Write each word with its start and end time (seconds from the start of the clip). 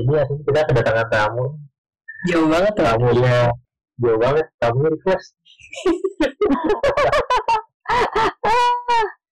Jadi 0.00 0.16
akhirnya 0.16 0.40
kita 0.48 0.60
kedatangan 0.72 1.08
tamu. 1.12 1.46
Jauh 2.28 2.48
banget 2.48 2.72
ya. 2.72 2.84
Tamunya 2.96 3.52
jauh 4.00 4.16
banget. 4.16 4.46
Tamunya 4.56 4.88
request. 4.96 5.28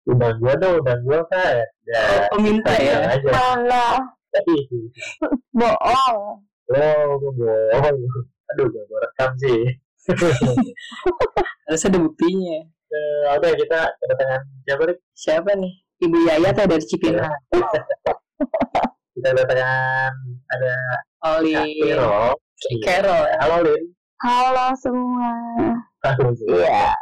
undang 0.09 0.37
gua 0.41 0.53
dong, 0.61 0.81
undang 0.85 1.01
gua 1.05 1.21
kan. 1.33 1.65
Ya, 1.89 2.29
Oh, 2.33 2.41
minta 2.41 2.73
ya? 2.77 3.17
Aja. 3.17 3.29
Malah 3.33 3.97
bohong. 5.57 6.21
Oh, 6.69 7.09
bohong. 7.17 7.97
Aduh, 8.53 8.67
gua 8.69 8.83
gua 8.89 8.99
rekam 9.09 9.31
sih. 9.41 9.65
Harus 11.69 11.85
ada 11.85 11.99
buktinya. 12.01 12.61
Eh, 12.89 13.25
Oke, 13.37 13.53
kita 13.61 13.93
kedatangan 14.01 14.41
siapa 14.65 14.83
nih? 14.89 14.97
Siapa 15.13 15.51
nih? 15.57 15.73
Ibu 15.99 16.17
Yaya 16.29 16.49
tuh 16.57 16.65
dari 16.65 16.85
Cipinang. 16.85 17.33
Kita 19.19 19.35
kedatangan 19.35 20.15
ada 20.55 20.75
Oli 21.27 21.59
Kero. 21.83 22.39
Carol. 22.87 23.27
Halo, 23.43 23.57
Lin. 23.67 23.83
Halo 24.23 24.71
semua. 24.79 25.35
Halo, 26.07 26.31
Iya. 26.47 26.95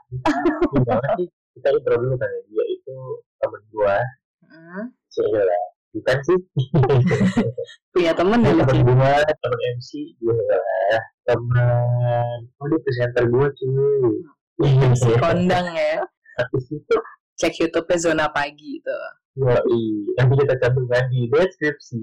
Gimana 0.72 1.08
sih? 1.20 1.28
Kita 1.28 1.76
intro 1.76 2.00
dulu 2.00 2.16
kan 2.16 2.24
ya. 2.32 2.40
Dia 2.48 2.64
itu 2.72 2.96
temen 3.36 3.60
gua. 3.68 4.00
Hmm. 4.48 4.96
Cila. 5.12 5.60
Bukan 5.92 6.18
sih. 6.24 6.40
Punya 7.92 8.16
temen 8.16 8.40
ya 8.48 8.64
temen 8.64 8.80
gua, 8.88 9.20
temen 9.20 9.60
MC. 9.76 10.16
Gila. 10.16 10.60
Temen. 11.28 12.48
Oh, 12.56 12.64
dia 12.64 12.80
presenter 12.80 13.28
gua 13.28 13.52
cuy. 13.52 14.24
Si 14.96 15.12
kondang 15.20 15.68
ya. 15.76 16.00
Artis 16.40 16.64
itu. 16.72 16.96
Cek 17.36 17.52
YouTube-nya 17.60 17.96
Zona 18.00 18.26
Pagi 18.32 18.80
itu. 18.80 18.98
Yoi. 19.36 19.84
Nanti 20.16 20.34
kita 20.40 20.54
cantumkan 20.64 21.04
di 21.12 21.28
deskripsi. 21.28 22.00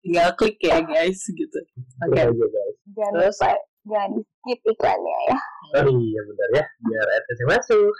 Tinggal 0.00 0.28
klik 0.40 0.56
ya 0.64 0.80
guys 0.80 1.20
gitu. 1.28 1.58
Oke. 2.00 2.16
Oke 2.16 2.20
aja 2.24 2.46
guys. 2.48 2.76
Jangan 2.96 3.12
Terus? 3.12 3.36
lupa 3.36 3.50
jangan 3.86 4.08
di 4.18 4.22
skip 4.24 4.60
iklannya 4.66 5.16
ya. 5.30 5.38
Oh 5.76 5.86
iya 6.00 6.20
benar 6.24 6.50
ya. 6.56 6.64
Biar 6.80 7.06
RTC 7.22 7.40
masuk. 7.44 7.92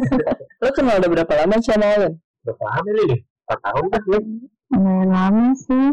Lo 0.66 0.68
kenal 0.74 0.98
udah 0.98 1.10
berapa 1.14 1.32
lama 1.44 1.54
sama 1.62 1.86
Olen? 1.94 2.14
Berapa 2.42 2.64
lama 2.66 2.90
nih? 2.90 3.20
4 3.46 3.64
tahun 3.68 3.84
kan 3.92 4.02
Lin? 4.10 4.24
Lumayan 4.72 5.08
lama 5.14 5.46
sih. 5.54 5.88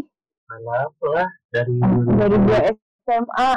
Lama 0.50 0.90
lah. 1.14 1.28
Dari 1.54 1.74
Dari 2.18 2.36
dua 2.42 2.60
SMA. 3.06 3.50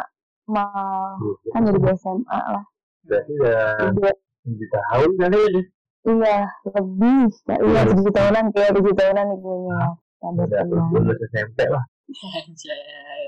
Mal. 0.43 1.17
Kan 1.55 1.61
dari 1.65 1.79
dua 1.79 1.93
SMA 1.97 2.39
lah. 2.53 2.63
Berarti 3.07 3.31
udah 3.39 4.13
7 4.45 4.59
tahun 4.75 5.09
kali 5.17 5.39
ya. 5.41 5.63
Iya, 6.03 6.37
lebih. 6.67 7.31
Iya, 7.47 7.81
tujuh 7.87 8.11
tahunan. 8.11 8.45
Kayak 8.51 8.71
tujuh 8.75 8.93
tahunan 8.93 9.25
nih 9.31 9.37
kayaknya. 9.39 9.79
Ada 10.23 10.41
Udah 10.47 10.61
teman. 10.63 10.87
lulus 10.91 11.19
SMP 11.31 11.59
lah. 11.67 11.83
Anjay. 12.13 13.23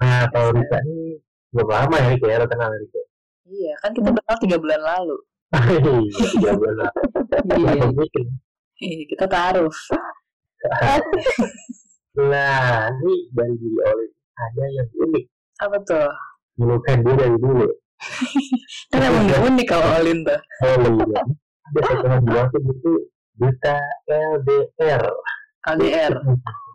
Nah, 0.00 0.24
kalau 0.32 0.48
Rika 0.52 0.78
ini 0.84 1.20
berapa 1.54 1.72
lama 1.84 1.96
ya 1.96 2.06
Rika 2.12 2.26
ya 2.28 2.36
lo 2.42 2.46
kenal 2.48 2.68
Rika? 2.72 3.00
Iya 3.44 3.72
kan 3.80 3.90
kita 3.92 4.08
kenal 4.10 4.36
tiga 4.40 4.56
bulan 4.56 4.80
lalu. 4.80 5.16
Iya, 6.40 6.50
bulan 6.56 6.74
lah. 6.80 6.92
Iya. 7.54 7.84
Ih, 8.82 9.04
kita 9.06 9.24
taruh. 9.28 9.70
Nah, 12.14 12.88
ini 12.90 13.14
dari 13.32 13.54
diri 13.58 13.78
Oli 13.84 14.06
ada 14.34 14.64
yang 14.66 14.88
unik. 14.90 15.24
Apa 15.62 15.76
tuh? 15.86 16.10
Julukan 16.58 16.96
dia 17.04 17.14
dari 17.14 17.36
dulu. 17.38 17.68
Kan 18.90 19.00
emang 19.00 19.30
gak 19.30 19.42
unik 19.46 19.66
kalau 19.66 19.86
Olin 19.98 20.18
tuh. 20.26 20.40
Oh 20.64 20.74
iya. 21.04 21.22
Ada 21.72 21.80
yang 22.04 22.24
bilang 22.28 22.46
tuh 22.52 22.60
itu 22.60 22.92
Duta 23.34 23.76
LDR. 24.06 25.02
LDR. 25.64 26.14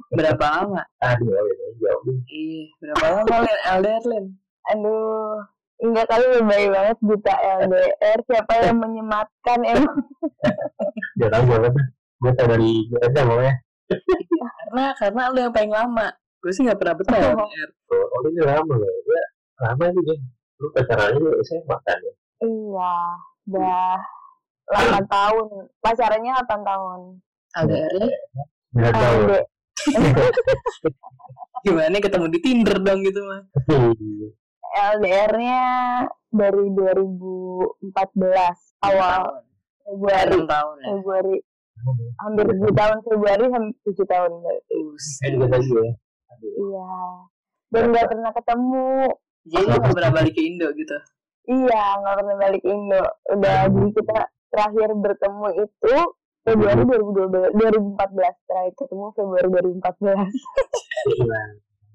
Berapa 0.09 0.46
lama? 0.50 0.81
Aduh, 1.06 1.30
ini 1.30 1.68
jauh. 1.80 2.18
Ih, 2.28 2.68
berapa 2.81 3.06
lama 3.22 3.36
Lin? 3.46 3.59
LDR 3.80 4.03
Lin? 4.09 4.25
Aduh. 4.74 5.40
Enggak 5.80 6.12
kali 6.12 6.25
lebay 6.36 6.68
banget 6.68 6.97
buta 7.00 7.36
LDR. 7.64 8.19
Siapa 8.28 8.53
yang 8.66 8.78
menyematkan 8.84 9.59
emang? 9.72 9.97
Dia 11.16 11.30
tahu 11.31 11.44
banget. 11.47 11.74
Gue 12.19 12.31
tau 12.35 12.47
dari 12.52 12.72
gue 12.91 13.00
aja 13.00 13.22
pokoknya. 13.24 13.53
Karena 14.68 14.85
karena 15.00 15.22
lu 15.31 15.40
yang 15.40 15.53
paling 15.56 15.72
lama. 15.72 16.08
Gue 16.44 16.52
sih 16.52 16.68
gak 16.68 16.80
pernah 16.81 16.96
betah 17.00 17.16
LDR. 17.16 17.69
Oh, 17.96 18.16
Oli 18.19 18.35
ini 18.35 18.41
lama 18.44 18.74
loh. 18.75 18.91
Dia 19.08 19.24
lama 19.64 19.84
sih 19.96 20.02
dia. 20.03 20.18
Lu 20.59 20.68
pacarannya 20.75 21.16
juga 21.24 21.40
saya 21.47 21.62
makan 21.64 21.97
ya. 22.03 22.14
Iya. 22.44 22.96
Udah 23.47 23.96
8 24.69 25.09
tahun. 25.09 25.46
Pacarannya 25.81 26.34
8 26.46 26.69
tahun. 26.69 27.00
LDR-nya 27.50 28.09
Nggak 28.78 28.94
tahu. 28.94 29.18
LD. 29.25 29.34
gimana 31.66 31.97
ketemu 32.00 32.25
di 32.31 32.40
Tinder 32.40 32.78
dong 32.79 33.03
gitu 33.03 33.19
mah. 33.25 33.41
LDR-nya 34.69 35.62
dari 36.29 36.66
2014 36.72 38.85
awal 38.85 39.44
Februari. 39.84 40.38
6 40.38 40.46
tahun 40.46 40.75
ya. 40.78 40.88
Februari 40.94 41.35
hampir 42.19 42.46
7 42.47 42.75
tahun 42.75 42.97
Februari 43.08 43.46
hampir 43.50 43.94
7 43.97 44.13
tahun 44.13 44.31
berarti. 44.46 44.79
Saya 45.02 45.29
juga 45.34 45.47
tadi 45.58 45.69
ya. 45.74 45.90
Iya. 46.40 46.96
Dan 47.69 47.84
nggak 47.94 48.08
pernah 48.08 48.31
ketemu. 48.34 48.90
Jadi 49.50 49.66
lu 49.66 49.81
gak 49.81 49.96
pernah 49.97 50.12
balik 50.13 50.34
ke 50.35 50.41
Indo 50.46 50.68
gitu. 50.78 50.97
Iya, 51.50 51.84
nggak 52.06 52.16
pernah 52.22 52.35
balik 52.38 52.62
Indo. 52.62 53.02
Udah 53.34 53.66
jadi 53.66 53.90
kita 53.97 54.18
terakhir 54.50 54.90
bertemu 54.98 55.48
itu 55.66 55.96
Februari 56.44 56.82
2012, 56.82 57.54
2014 57.54 58.48
terakhir 58.48 58.74
ketemu 58.74 59.06
Februari 59.14 59.48
2014. 59.50 60.30
Iya. 61.10 61.42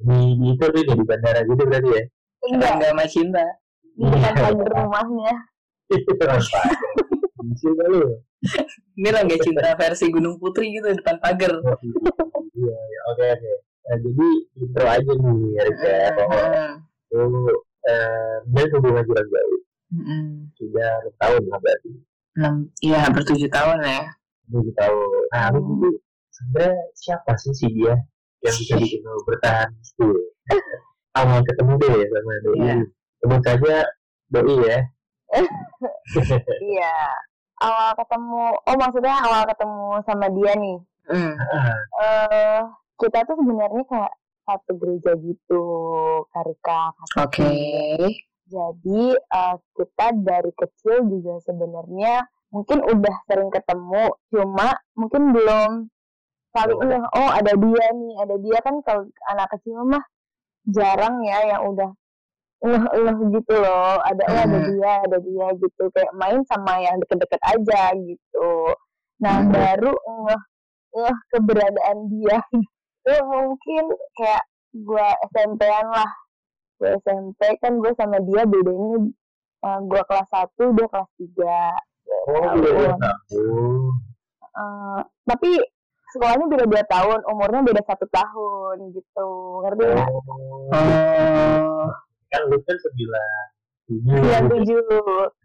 Di, 0.05 0.19
di 0.37 0.49
itu 0.53 0.65
tuh 0.65 0.95
di 0.97 1.05
bandara 1.07 1.41
gitu 1.45 1.63
berarti 1.65 1.91
ya. 1.91 2.05
Enggak, 2.45 2.71
Enggak 2.77 2.91
sama 2.93 3.07
cinta. 3.09 3.45
di 3.95 4.05
depan 4.11 4.35
pagar 4.35 4.71
rumahnya. 4.75 5.35
Kali 7.45 7.99
ya. 8.03 8.17
Ini 8.99 9.09
lah 9.15 9.23
gak 9.25 9.43
cinta 9.45 9.71
versi 9.79 10.07
Gunung 10.11 10.37
Putri 10.43 10.75
gitu 10.75 10.91
depan 10.93 11.17
pagar. 11.23 11.53
Iya, 12.55 12.77
iya. 12.79 13.01
oke 13.11 13.25
oke. 13.35 13.53
Nah, 13.85 13.97
jadi 14.01 14.29
intro 14.57 14.87
aja 14.89 15.13
nih, 15.13 15.61
Rika. 15.61 15.97
Bahwa 16.17 16.43
lu 17.15 17.29
eh, 17.85 18.35
dia 18.49 18.65
hubungan 18.73 19.05
jarak 19.05 19.27
jauh 19.29 19.61
Heeh. 19.95 20.25
sudah 20.57 20.93
tahun 21.21 21.43
lah 21.53 21.59
berarti. 21.61 21.91
Enam, 22.35 22.67
iya 22.83 22.99
hampir 23.07 23.23
tujuh 23.23 23.47
tahun 23.47 23.79
ya. 23.87 24.03
Tujuh 24.51 24.75
tahun. 24.75 25.09
Nah, 25.31 25.45
lu 25.55 25.61
itu 25.63 25.89
sebenarnya 26.35 26.75
siapa 26.99 27.33
sih 27.39 27.55
si 27.55 27.67
dia 27.71 27.95
yang 28.43 28.55
bisa 28.59 28.75
bikin 28.75 29.07
lu 29.07 29.23
bertahan 29.23 29.71
itu? 29.71 30.09
Awal 31.15 31.47
ketemu 31.47 31.73
deh 31.79 31.93
ya 31.95 32.07
sama 32.11 32.33
doi. 32.43 32.57
Iya. 32.59 32.77
Sebut 33.23 33.41
saja 33.47 33.77
doi 34.35 34.57
ya. 34.67 34.79
Iya. 36.59 36.97
Awal 37.63 37.91
ketemu, 38.03 38.43
oh 38.67 38.77
maksudnya 38.77 39.15
awal 39.23 39.43
ketemu 39.47 39.87
sama 40.03 40.27
dia 40.35 40.53
nih. 40.59 40.79
Hmm. 41.05 41.37
eh 42.01 42.61
kita 42.97 43.29
tuh 43.29 43.37
sebenarnya 43.37 43.85
kayak 43.87 44.15
satu 44.45 44.73
gereja 44.77 45.13
gitu, 45.23 45.65
Karika. 46.35 46.93
Oke. 47.21 47.47
Jadi 48.45 49.03
eh, 49.17 49.57
kita 49.73 50.07
dari 50.21 50.53
kecil 50.53 51.09
juga 51.09 51.41
sebenarnya 51.49 52.29
mungkin 52.53 52.85
udah 52.85 53.17
sering 53.27 53.51
ketemu, 53.51 54.05
cuma 54.31 54.69
mungkin 54.95 55.33
belum 55.35 55.71
saling 56.55 56.81
ngeh, 56.81 57.05
oh 57.19 57.31
ada 57.35 57.53
dia 57.57 57.87
nih, 57.93 58.15
ada 58.23 58.37
dia 58.39 58.59
kan 58.63 58.77
kalau 58.87 59.03
anak 59.33 59.49
kecil 59.59 59.83
mah 59.89 60.05
jarang 60.71 61.21
ya 61.27 61.39
yang 61.57 61.63
udah 61.73 61.91
ngeh-ngeh 62.65 63.17
gitu 63.39 63.55
loh, 63.59 63.99
ada 64.03 64.25
oh 64.31 64.41
ada 64.45 64.59
Mhm. 64.61 64.67
dia, 64.71 64.93
ada 65.07 65.19
dia 65.21 65.47
gitu, 65.61 65.85
kayak 65.95 66.13
main 66.17 66.41
sama 66.49 66.81
yang 66.81 66.97
deket-deket 67.03 67.43
aja 67.45 67.83
gitu. 67.99 68.53
Nah 69.23 69.37
Mhm. 69.43 69.51
baru 69.53 69.93
ngeh 69.95 70.43
ngeh 70.97 71.19
keberadaan 71.35 71.99
dia, 72.13 72.39
itu 72.53 73.15
mungkin 73.33 73.85
kayak 74.19 74.45
gua 74.85 75.09
SMP-an 75.35 75.87
lah 75.91 76.11
gue 76.75 76.91
SMP 77.01 77.41
kan 77.59 77.73
gue 77.75 77.93
sama 77.95 78.19
dia 78.21 78.43
bedanya 78.45 79.09
uh, 79.61 79.79
gue 79.81 80.03
kelas 80.05 80.29
1 80.29 80.77
dia 80.77 80.87
kelas 80.87 81.11
3 81.17 81.73
Oh, 82.25 82.37
Tahun. 82.37 82.61
iya, 82.61 82.93
tahu. 82.97 83.45
Uh, 84.55 85.01
tapi 85.25 85.51
sekolahnya 86.11 86.47
beda 86.47 86.65
2 86.65 86.85
tahun 86.87 87.21
umurnya 87.27 87.61
beda 87.63 87.83
satu 87.83 88.07
tahun 88.07 88.93
gitu 88.93 89.29
ngerti 89.61 89.83
nggak? 89.85 90.09
Oh, 90.09 90.69
Oh. 90.73 91.85
kan 92.29 92.41
lu 92.47 92.57
kan 92.61 92.77
sembilan 92.77 93.51
tujuh. 93.85 94.81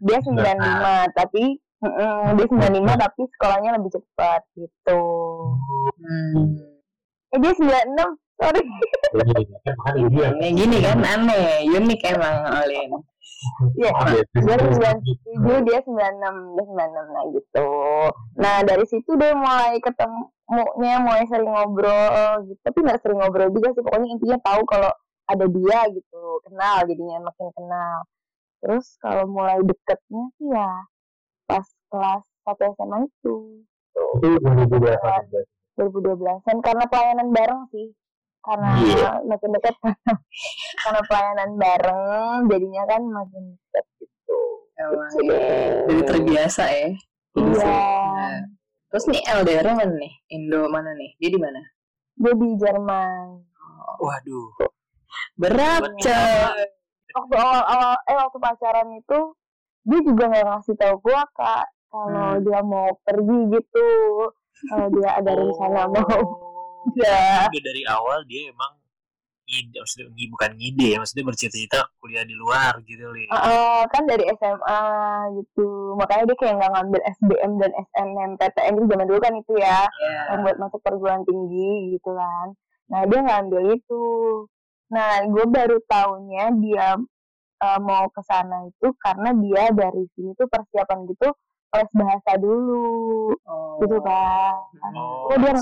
dia 0.00 0.18
95 0.20 1.12
tapi 1.12 1.44
mm, 1.80 2.26
dia 2.34 2.46
95 2.48 3.04
tapi 3.04 3.20
sekolahnya 3.30 3.70
lebih 3.76 3.90
cepat 3.92 4.40
gitu 4.54 5.02
Hmm. 6.00 6.56
eh 7.30 7.38
dia 7.38 7.52
96 7.52 8.16
sorry 8.36 8.62
Kan 9.10 9.26
makanya. 9.26 10.28
Ya 10.40 10.50
gini 10.54 10.76
kan 10.82 10.98
aneh, 11.02 11.66
unik 11.66 12.00
emang 12.14 12.36
Olin. 12.62 12.90
Iya, 13.80 13.92
dia 14.36 14.54
terus- 14.60 14.76
97 14.76 15.64
dia 15.64 15.80
96 15.80 16.60
dia 16.60 16.64
96 16.68 17.06
nah 17.08 17.24
gitu. 17.32 17.68
Nah 18.36 18.56
dari 18.68 18.84
situ 18.84 19.10
dia 19.16 19.32
mulai 19.32 19.80
ketemu 19.80 20.28
maunya 20.44 21.00
mau 21.00 21.16
sering 21.24 21.48
ngobrol 21.48 22.44
gitu. 22.44 22.60
Tapi 22.60 22.78
nggak 22.84 23.00
sering 23.00 23.16
ngobrol 23.16 23.48
juga 23.48 23.72
sih 23.72 23.80
pokoknya 23.80 24.08
intinya 24.12 24.38
tahu 24.44 24.60
kalau 24.68 24.92
ada 25.24 25.46
dia 25.48 25.80
gitu. 25.88 26.22
Kenal 26.44 26.76
jadinya 26.84 27.16
makin 27.32 27.48
kenal. 27.56 27.96
Terus 28.60 28.86
kalau 29.00 29.24
mulai 29.24 29.56
deketnya 29.64 30.22
sih 30.36 30.48
ya 30.52 30.70
pas 31.48 31.64
kelas 31.88 32.24
satu 32.44 32.62
SMA 32.76 33.08
itu. 33.08 33.36
Itu 34.20 34.28
2012 34.44 35.48
2012an 35.80 36.60
karena 36.60 36.84
pelayanan 36.92 37.32
bareng 37.32 37.64
sih 37.72 37.88
karena 38.40 38.68
Iya. 38.78 39.10
makin 39.22 39.50
dekat 39.52 39.74
karena 40.82 41.00
pelayanan 41.04 41.50
bareng 41.54 42.38
jadinya 42.46 42.82
kan 42.86 43.02
makin 43.04 43.42
dekat 43.52 43.84
gitu 43.98 44.38
Emang, 44.74 45.10
jadi 45.86 46.02
terbiasa 46.04 46.64
ya. 46.66 46.88
iya 47.36 47.76
Nah, 48.10 48.38
terus 48.88 49.04
nih 49.06 49.22
LDR 49.22 49.66
mana 49.70 49.92
nih? 49.94 50.12
Indo 50.30 50.66
mana 50.66 50.90
nih? 50.92 51.14
Dia 51.16 51.30
di 51.30 51.38
mana? 51.38 51.60
dia 52.16 52.32
di 52.32 52.48
Jerman 52.54 53.44
Waduh. 53.96 54.48
Berat, 55.34 55.84
coy. 55.96 56.64
waktu 57.10 57.34
awal 57.34 57.62
awal 57.66 57.94
eh 58.02 58.16
waktu 58.16 58.38
pacaran 58.38 58.88
itu 58.94 59.20
dia 59.82 60.00
juga 60.00 60.24
nggak 60.26 60.46
ngasih 60.46 60.74
tahu 60.74 60.94
gua 61.00 61.24
kak 61.30 61.64
kalau 61.86 62.08
Hmm. 62.30 62.40
dia 62.40 62.60
mau 62.62 62.88
pergi 63.02 63.38
gitu 63.50 63.88
kalau 64.66 64.86
dia 64.90 65.10
ada 65.14 65.32
rencana 65.34 65.82
mau 65.86 66.06
Oh. 66.06 66.14
ya 66.14 66.49
Udah 66.86 67.48
dari 67.50 67.82
awal 67.84 68.24
dia 68.24 68.48
emang 68.48 68.72
ngide, 69.44 69.82
maksudnya 69.82 70.06
bukan 70.30 70.50
ngide 70.54 70.86
ya, 70.94 70.96
maksudnya 70.96 71.26
bercita-cita 71.26 71.82
kuliah 71.98 72.22
di 72.22 72.38
luar 72.38 72.70
gitu, 72.86 73.02
Li. 73.10 73.26
Uh, 73.26 73.82
kan 73.90 74.06
dari 74.06 74.22
SMA 74.30 74.82
gitu 75.36 75.66
makanya 75.98 76.30
dia 76.30 76.36
kayak 76.38 76.54
nggak 76.54 76.70
ngambil 76.70 77.00
SBM 77.18 77.52
dan 77.58 77.70
SNMPTN 77.90 78.72
itu 78.78 78.86
zaman 78.86 79.06
dulu 79.06 79.18
kan 79.18 79.34
itu 79.34 79.52
ya 79.58 79.80
Ya. 79.90 80.22
yang 80.30 80.40
buat 80.46 80.56
masuk 80.56 80.80
perguruan 80.80 81.26
tinggi 81.26 81.98
gitu 81.98 82.14
kan 82.14 82.54
nah 82.86 83.02
dia 83.06 83.20
ngambil 83.20 83.74
itu 83.74 84.02
nah 84.86 85.18
gue 85.22 85.44
baru 85.46 85.78
taunya 85.84 86.50
dia 86.54 86.94
uh, 87.58 87.78
mau 87.82 88.06
ke 88.06 88.22
sana 88.22 88.66
itu 88.66 88.86
karena 88.98 89.30
dia 89.34 89.62
dari 89.70 90.06
sini 90.14 90.30
tuh 90.34 90.46
persiapan 90.46 91.10
gitu 91.10 91.26
les 91.70 91.90
bahasa 91.90 92.32
dulu 92.38 93.34
Oh. 93.46 93.78
gitu 93.78 93.98
kan 93.98 94.54
Oh, 94.94 95.26
kok 95.26 95.38
dia. 95.42 95.54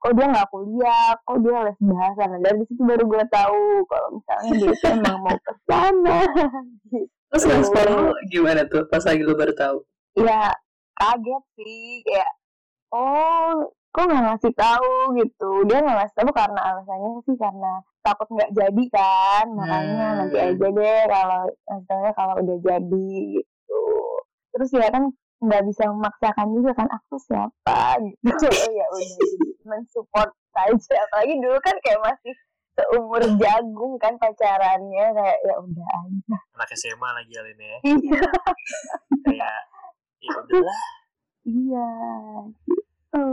Kok 0.00 0.12
dia 0.16 0.26
nggak 0.32 0.48
kuliah 0.48 1.12
kok 1.20 1.38
dia 1.44 1.58
les 1.68 1.78
bahasa. 1.78 2.22
Nah 2.24 2.40
dari 2.40 2.62
situ 2.64 2.82
baru 2.82 3.04
gue 3.04 3.24
tahu 3.28 3.64
kalau 3.84 4.08
misalnya 4.16 4.50
dia 4.56 4.72
tuh 4.72 4.90
emang 4.96 5.18
mau 5.20 5.36
ke 5.36 5.52
sana. 5.68 6.18
Gitu. 6.88 7.06
Terus 7.30 7.44
respon 7.46 7.86
lu 7.94 8.04
gimana 8.32 8.62
tuh? 8.66 8.82
Pas 8.88 9.04
lagi 9.04 9.22
lu 9.22 9.36
baru 9.36 9.54
tahu? 9.54 9.78
ya 10.18 10.50
kaget 10.98 11.44
sih 11.54 12.02
kayak 12.02 12.32
oh 12.90 13.70
kok 13.92 14.04
nggak 14.08 14.22
ngasih 14.26 14.52
tahu? 14.56 14.94
Gitu. 15.20 15.50
Dia 15.68 15.78
nggak 15.78 15.96
ngasih 16.00 16.16
tahu 16.18 16.30
karena 16.34 16.60
alasannya 16.64 17.10
sih 17.28 17.36
karena 17.38 17.72
takut 18.00 18.28
nggak 18.32 18.50
jadi 18.56 18.84
kan. 18.90 19.46
Makanya 19.52 20.06
Hmm. 20.10 20.16
nanti 20.24 20.36
aja 20.40 20.66
deh 20.72 21.00
kalau 21.06 21.40
misalnya 21.70 22.10
kalau 22.16 22.34
udah 22.40 22.58
jadi 22.64 23.08
gitu. 23.36 23.82
Terus 24.50 24.70
ya 24.74 24.88
kan 24.90 25.04
nggak 25.40 25.62
bisa 25.64 25.82
memaksakan 25.86 26.48
juga 26.52 26.70
kan 26.74 26.88
aku 26.90 27.16
siapa 27.18 27.78
gitu 27.98 28.46
oh 28.60 28.70
ya 28.70 28.86
udah 28.86 29.08
jadi 29.08 29.36
mensupport 29.62 30.30
saja 30.50 30.94
apalagi 31.02 31.34
dulu 31.36 31.56
kan 31.58 31.76
kayak 31.80 32.00
masih 32.00 32.34
seumur 32.70 33.20
jagung 33.36 33.94
kan 33.96 34.14
pacarannya 34.16 35.04
kayak 35.10 35.38
ya 35.40 35.54
udah 35.56 35.86
aja 35.98 36.36
Anak 36.54 36.68
SMA 36.72 37.08
lagi 37.10 37.32
Alin 37.34 37.56
ya. 37.58 37.76
iya 37.88 38.20
Kayak 39.22 39.60
ya 40.18 40.30
udahlah. 40.38 40.80
iya 41.42 41.88
gitu 42.62 43.24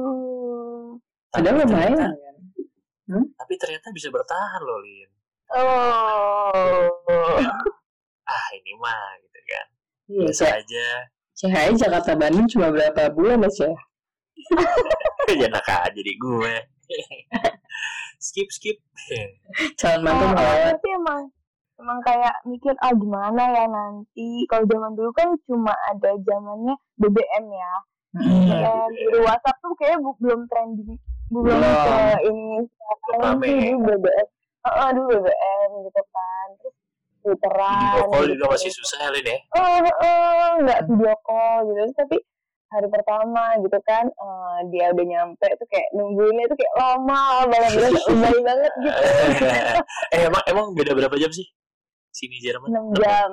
Padahal 1.30 1.54
Tapi 1.54 1.64
lumayan 1.66 1.92
ternyata- 1.92 2.16
kan? 2.18 3.24
Tapi 3.38 3.54
ternyata 3.56 3.88
bisa 3.90 4.08
bertahan 4.10 4.62
loh, 4.62 4.80
Lin. 4.80 5.10
oh 5.54 6.88
Ah, 8.26 8.48
ini 8.54 8.72
mah 8.76 9.00
gitu 9.22 9.40
kan. 9.46 9.66
Iya, 10.08 10.20
Biasa 10.24 10.46
aja. 10.54 10.88
CHI 11.38 11.78
Jakarta 11.78 12.18
Bandung 12.18 12.50
cuma 12.50 12.74
berapa 12.74 13.14
bulan 13.14 13.46
ya, 13.46 13.50
Cek? 13.54 13.74
Ya 15.28 15.44
enak 15.46 15.68
aja 15.68 15.92
di 15.92 16.14
gue. 16.16 16.54
skip, 18.18 18.48
skip. 18.48 18.80
Calon 19.76 20.02
mantu 20.02 20.24
Oh, 20.24 20.32
awalnya 20.34 20.74
sih 20.80 20.92
emang 20.96 21.22
emang 21.78 22.00
kayak 22.02 22.32
mikir 22.44 22.72
ah 22.80 22.90
gimana 22.90 23.44
ya 23.52 23.68
nanti 23.68 24.48
kalau 24.48 24.64
zaman 24.66 24.96
dulu 24.96 25.12
kan 25.12 25.30
cuma 25.46 25.76
ada 25.88 26.16
zamannya 26.18 26.74
BBM 26.98 27.46
ya 27.48 27.74
Hmm. 28.16 28.50
BBM 28.50 28.92
di 29.14 29.20
WhatsApp 29.20 29.60
tuh 29.60 29.76
kayak 29.78 30.00
bu- 30.00 30.16
belum 30.18 30.48
trending 30.48 30.96
belum 31.28 31.60
Belum. 31.60 31.76
ke 31.76 31.98
ini 32.24 32.56
sekarang 32.66 33.36
BBM 33.38 33.78
Heeh, 34.64 34.90
dulu 34.96 35.12
BBM 35.12 35.70
gitu 35.86 36.02
kan 36.08 36.48
terus 36.58 36.76
Twitteran 37.28 37.76
Video 37.84 38.04
call 38.08 38.24
gitu. 38.24 38.32
juga 38.34 38.46
masih 38.50 38.72
susah 38.72 38.98
ya, 38.98 39.10
Lin 39.12 39.26
ya. 39.26 39.38
oh, 39.52 39.78
oh, 40.00 40.50
nggak 40.62 40.80
video 40.86 41.16
call 41.22 41.58
gitu 41.68 41.92
tapi 41.94 42.18
hari 42.68 42.88
pertama 42.90 43.44
gitu 43.58 43.80
kan 43.82 44.06
eh, 44.08 44.58
dia 44.70 44.86
udah 44.90 45.06
nyampe 45.06 45.48
tuh 45.54 45.68
kayak 45.68 45.88
nungguinnya 45.92 46.46
tuh 46.46 46.56
kayak 46.56 46.74
lama 46.74 47.22
banget 47.46 47.72
banget 47.78 48.04
lebay 48.06 48.38
banget 48.50 48.74
gitu 48.78 49.02
eh 50.14 50.22
emang 50.24 50.44
emang 50.46 50.66
beda 50.74 50.92
berapa 50.94 51.16
jam 51.16 51.30
sih? 51.30 51.48
Sini 52.10 52.40
Jerman. 52.40 52.68
6 52.92 52.98
jam 52.98 53.30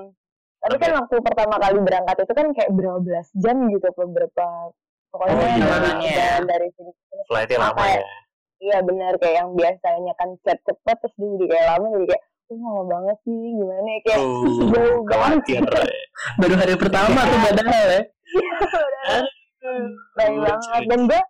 tapi 0.59 0.77
kan 0.77 0.91
waktu 0.97 1.15
pertama 1.21 1.55
kali 1.57 1.77
berangkat 1.79 2.17
itu 2.21 2.33
kan 2.33 2.47
kayak 2.53 2.71
berapa 2.71 2.99
belas 2.99 3.27
jam 3.37 3.57
gitu 3.69 3.87
beberapa 3.95 4.47
pokoknya 5.11 5.35
Oh, 5.35 5.45
iya. 5.45 5.67
dari, 5.69 5.93
perjalanan 6.01 6.45
dari 6.47 6.69
sini 6.73 6.91
Flightnya 7.25 7.59
lama 7.61 7.75
Sampai- 7.77 7.97
ya. 7.97 8.05
iya 8.61 8.79
benar 8.81 9.13
kayak 9.15 9.37
yang 9.37 9.51
biasanya 9.53 10.13
kan 10.15 10.29
chat 10.41 10.59
cepet 10.63 10.97
terus 10.97 11.15
jadi 11.17 11.45
kayak 11.49 11.67
lama 11.71 11.87
jadi 11.93 12.07
kayak 12.09 12.23
oh 12.51 12.57
lama 12.59 12.83
banget 12.87 13.17
sih 13.23 13.35
gimana 13.35 13.89
ya 13.89 14.01
kayak 14.05 14.19
Oh, 14.21 14.43
jauh 14.73 15.03
banget. 15.05 15.65
Baru 16.41 16.55
hari 16.55 16.75
pertama 16.77 17.19
tuh 17.25 17.39
padahal 17.43 17.87
ya. 17.91 18.03
baik 20.15 20.37
Lucu, 20.37 20.45
banget 20.45 20.83
dan 20.87 21.01
gue 21.09 21.23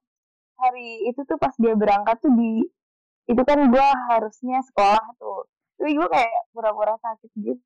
hari 0.59 0.89
itu 1.07 1.21
tuh 1.23 1.39
pas 1.39 1.55
dia 1.55 1.75
berangkat 1.75 2.17
tuh 2.19 2.33
di 2.35 2.67
itu 3.25 3.43
kan 3.47 3.59
gue 3.71 3.89
harusnya 4.11 4.59
sekolah 4.67 5.05
tuh 5.17 5.47
tapi 5.75 5.91
gue 5.95 6.07
kayak 6.07 6.35
pura-pura 6.51 6.95
sakit 6.99 7.31
gitu 7.35 7.63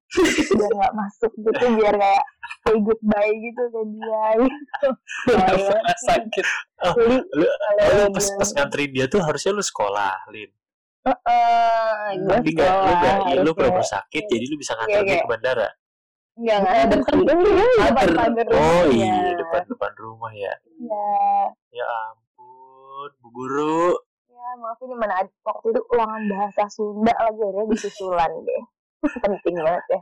biar 0.56 0.72
nggak 0.74 0.94
masuk 0.96 1.32
gitu 1.36 1.64
biar 1.76 1.94
kayak 1.94 2.24
say 2.64 2.76
goodbye 2.80 3.32
gitu 3.36 3.62
ke 3.68 3.80
dia 3.92 4.24
gitu 4.44 4.88
Baik 5.28 5.60
banget 5.60 5.96
sih. 5.96 6.08
sakit. 6.08 6.46
jadi 6.96 7.16
Lu, 7.36 7.46
lu 7.46 8.04
pas, 8.12 8.26
pas 8.34 8.50
nganterin 8.56 8.90
dia 8.92 9.06
tuh 9.06 9.20
harusnya 9.20 9.52
lu 9.52 9.60
sekolah, 9.60 10.24
Lin. 10.32 10.50
Eh 11.10 12.08
gue 12.16 12.34
Tapi 12.34 12.50
nggak, 12.50 12.68
lu 12.68 12.82
nggak, 12.88 13.02
ya, 13.02 13.12
lu 13.12 13.20
harusnya. 13.28 13.52
pura-pura 13.54 13.86
sakit, 13.86 14.22
jadi 14.24 14.44
lu 14.44 14.56
bisa 14.56 14.72
nganter 14.74 14.90
Iya, 14.90 14.98
dia 14.98 15.08
kayak- 15.08 15.24
ke 15.24 15.30
bandara. 15.30 15.68
Enggak, 16.34 16.56
enggak 16.56 16.74
ada 16.78 16.94
Depan 16.94 18.30
Oh 18.54 18.82
iya, 18.88 19.14
depan 19.34 19.62
depan 19.66 19.92
rumah 19.96 20.32
ya. 20.32 20.52
Iya. 20.70 21.10
Ya 21.74 21.86
ampun, 22.08 23.10
Bu 23.18 23.28
Guru. 23.32 23.98
Ya, 24.28 24.48
maaf 24.56 24.78
ini 24.80 24.94
mana 24.94 25.14
ada- 25.18 25.38
waktu 25.42 25.66
itu 25.68 25.80
ulangan 25.88 26.22
bahasa 26.26 26.62
Sunda 26.68 27.10
lagi 27.12 27.42
ya 27.42 27.62
disusulan 27.66 28.30
deh. 28.40 28.62
Penting 29.22 29.56
banget 29.58 29.84
ya. 29.88 30.00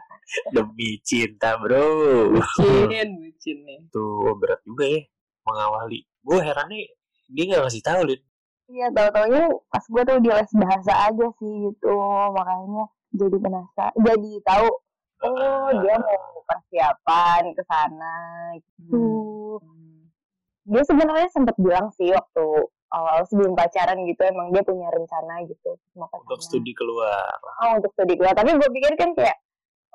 Demi 0.52 1.00
cinta, 1.00 1.56
Bro. 1.56 1.84
Bucin, 2.32 3.08
bucin 3.16 3.56
nih. 3.62 3.80
Tuh 3.88 4.36
berat 4.36 4.60
juga 4.62 4.84
ya 4.84 5.00
mengawali. 5.42 6.04
Gue 6.20 6.38
herannya 6.38 6.84
dia 7.28 7.42
nggak 7.46 7.62
ngasih 7.64 7.80
tahu, 7.80 8.00
Lin. 8.06 8.20
Iya, 8.66 8.87
tahu-taunya 8.90 9.44
pas 9.70 9.85
gue 9.87 10.02
tuh 10.02 10.18
di 10.18 10.30
les 10.30 10.52
bahasa 10.58 10.92
aja 11.06 11.26
sih 11.38 11.52
gitu. 11.70 11.94
Makanya 12.35 12.85
jadi 13.14 13.37
penasaran. 13.38 13.94
Jadi 14.02 14.32
tahu 14.42 14.68
oh 15.25 15.68
dia 15.80 15.96
mau 15.96 16.42
persiapan 16.44 17.42
ke 17.54 17.62
sana 17.64 18.16
gitu. 18.58 19.06
Hmm. 19.62 20.11
Dia 20.66 20.82
sebenarnya 20.82 21.28
sempat 21.30 21.54
bilang 21.62 21.94
sih 21.94 22.11
waktu 22.11 22.66
awal 22.90 23.23
sebelum 23.26 23.58
pacaran 23.58 23.99
gitu 24.06 24.23
emang 24.26 24.54
dia 24.54 24.62
punya 24.62 24.87
rencana 24.94 25.42
gitu 25.46 25.75
mau 25.99 26.06
ke 26.06 26.16
Untuk 26.23 26.42
studi 26.42 26.70
keluar. 26.70 27.35
oh 27.66 27.82
untuk 27.82 27.90
studi 27.92 28.14
keluar 28.14 28.35
tapi 28.35 28.54
gue 28.54 28.68
pikir 28.70 28.94
kan 28.94 29.11
kayak 29.18 29.37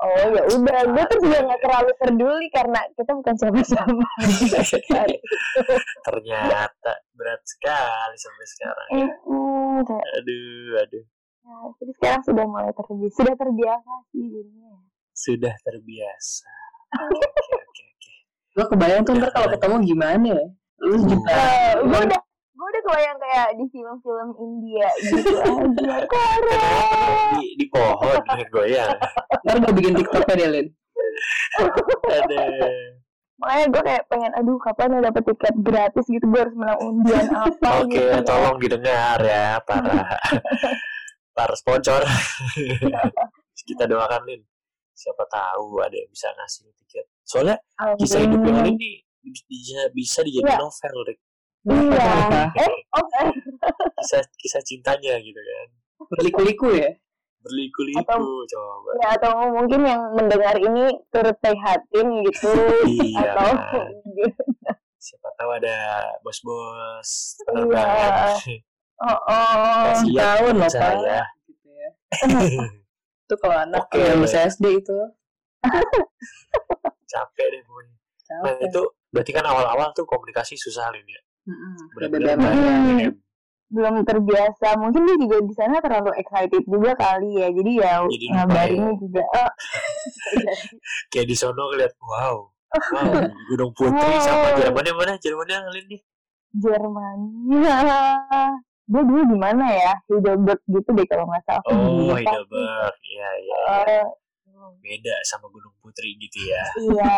oh 0.01 0.25
ya 0.27 0.43
udah 0.49 0.81
gue 0.87 1.03
tuh 1.07 1.19
juga 1.21 1.37
nggak 1.45 1.61
terlalu 1.61 1.91
peduli 1.95 2.47
karena 2.49 2.79
kita 2.93 3.11
bukan 3.13 3.35
sama-sama 3.37 4.05
Ternyata 6.01 6.93
berat 7.13 7.41
sekali 7.43 8.15
sampai 8.17 8.45
sekarang. 8.47 8.87
ya. 8.91 9.07
Aduh, 10.17 10.71
aduh. 10.79 11.03
ya, 11.41 11.53
jadi 11.77 11.91
sekarang 11.95 12.21
sudah 12.23 12.45
mulai 12.45 12.71
terbiasa 12.71 13.13
sudah 13.13 13.35
terbiasa 13.35 13.93
sih 14.09 14.25
jadinya 14.25 14.73
Sudah 15.11 15.55
terbiasa. 15.61 16.49
Oke, 17.07 17.23
oke, 17.23 17.83
oke. 17.87 18.13
Lo 18.51 18.63
kebayang 18.67 19.01
tuh 19.01 19.15
ntar 19.15 19.31
kalau 19.31 19.47
ketemu 19.47 19.75
gimana 19.85 20.27
ya? 20.27 20.45
Lu 20.81 20.97
juga 20.99 21.31
Eh, 21.31 21.73
gue 21.79 21.99
udah 22.03 22.21
udah 22.91 22.99
kebayang 23.07 23.17
kayak 23.17 23.47
di 23.55 23.65
film-film 23.69 24.29
India 24.37 24.87
gitu 24.99 25.31
aja 25.47 25.95
keren 26.05 27.31
Di, 27.33 27.47
di 27.55 27.65
pohon 27.67 28.19
goyang. 28.49 28.91
ntar 29.41 29.55
gue 29.57 29.73
bikin 29.73 29.93
TikToknya 29.95 30.35
deh, 30.35 30.49
Lin. 30.49 30.67
Aduh. 32.05 32.99
makanya 33.35 33.65
gue 33.67 33.81
kayak 33.83 34.03
pengen 34.05 34.31
aduh 34.35 34.57
kapan 34.59 34.93
ya 34.93 35.09
dapet 35.09 35.23
tiket 35.25 35.55
gratis 35.57 36.05
gitu 36.05 36.21
gue 36.23 36.39
harus 36.39 36.53
menang 36.53 36.77
undian 36.79 37.25
apa 37.31 37.69
Oke, 37.81 37.89
gitu 37.89 38.05
ya. 38.05 38.21
tolong 38.21 38.57
didengar 38.59 39.17
ya 39.17 39.57
para 39.61 39.97
para 41.35 41.55
sponsor. 41.55 42.03
Kita 43.57 43.87
doakan 43.87 44.21
Lin. 44.25 44.41
Siapa 44.91 45.23
tahu 45.25 45.79
ada 45.79 45.95
yang 45.95 46.05
bisa 46.05 46.27
ngasih 46.29 46.69
tiket. 46.77 47.07
Soalnya 47.23 47.57
kisah 47.97 48.21
hidupnya 48.21 48.61
Lin 48.61 48.75
nih 48.75 48.99
bisa 49.23 49.43
bisa 49.89 50.19
dijadiin 50.21 50.45
Iya. 50.47 50.57
novel, 50.59 50.95
Rik. 51.07 51.19
Iya 51.63 52.09
eh 52.63 52.73
oh 52.91 53.05
eh. 53.19 53.29
Kisah 53.99 54.21
kisah 54.35 54.61
cintanya 54.61 55.17
gitu 55.17 55.37
kan. 55.37 55.67
Berliku-liku 56.09 56.73
ya. 56.73 56.89
Berliku-liku 57.41 58.01
Atau- 58.01 58.45
coba. 58.45 58.89
ya 59.01 59.07
atau 59.17 59.31
mungkin 59.49 59.81
yang 59.81 60.01
mendengar 60.13 60.53
ini 60.55 60.89
turut 61.09 61.33
prihatin 61.37 62.07
gitu 62.23 62.49
Iya. 62.85 63.33
atau 63.33 63.49
Siapa 65.01 65.29
tahu 65.33 65.49
ada 65.51 65.77
bos-bos 66.21 67.09
Iya. 67.49 67.85
oh, 69.01 69.19
oh. 69.25 69.85
Kasihan 69.89 70.13
Tahun 70.13 70.53
loh, 70.53 70.61
Pak. 70.61 70.69
saya. 70.69 71.21
Gitu 71.43 71.69
ya. 71.71 71.89
Itu 73.25 73.35
kalau 73.37 73.57
anak 73.59 73.85
Oke. 73.87 73.97
yang 73.97 74.21
bisa 74.21 74.45
SD 74.45 74.77
itu. 74.77 74.97
Capek 77.07 77.45
deh 77.47 77.61
pokoknya. 77.63 77.95
Nah, 78.31 78.55
itu 78.61 78.81
berarti 79.09 79.31
kan 79.31 79.43
awal-awal 79.43 79.91
tuh 79.91 80.05
komunikasi 80.05 80.55
susah 80.55 80.87
Lin 80.91 81.03
ya. 81.03 81.21
Mm-mm. 81.41 81.73
Benar-benar 81.97 82.35
BBM. 82.35 82.41
kayak 82.41 82.55
Hmm. 82.55 82.87
BBM. 82.87 83.13
belum 83.71 83.95
terbiasa. 84.03 84.67
Mungkin 84.75 85.01
dia 85.07 85.15
juga 85.15 85.37
di 85.41 85.53
sana 85.55 85.79
terlalu 85.79 86.11
excited 86.19 86.63
juga 86.67 86.91
kali 86.93 87.39
ya. 87.39 87.47
Jadi 87.49 87.71
ya 87.79 87.93
Jadi 88.03 88.25
ngabarinnya 88.35 88.91
ya. 88.91 88.99
juga 88.99 89.23
oh, 89.31 89.51
kayak 91.11 91.25
di 91.25 91.35
sono 91.35 91.71
ngeliat 91.71 91.93
wow 92.03 92.35
wow 92.91 93.11
Gunung 93.49 93.71
Putri 93.71 94.13
sama 94.19 94.59
Jerman 94.59 94.83
yang 94.83 94.97
mana? 94.99 95.13
Jerman 95.15 95.47
yang 95.47 95.65
Lin 95.71 95.85
nih. 95.87 96.01
Jermania 96.51 97.79
dia 98.91 99.01
dulu 99.07 99.23
di 99.23 99.37
mana 99.39 99.65
ya? 99.71 99.93
Heidelberg 100.11 100.59
gitu 100.67 100.89
deh 100.91 101.07
kalau 101.07 101.23
nggak 101.23 101.43
salah. 101.47 101.63
Aku 101.63 101.71
oh. 101.71 102.11
Heidelberg. 102.11 102.95
Iya 103.01 103.29
iya 103.39 103.59
Eh, 103.87 104.03
beda 104.83 105.15
sama 105.23 105.47
Gunung 105.47 105.71
Putri 105.79 106.19
gitu 106.19 106.43
ya. 106.43 106.63
Iya. 106.75 107.15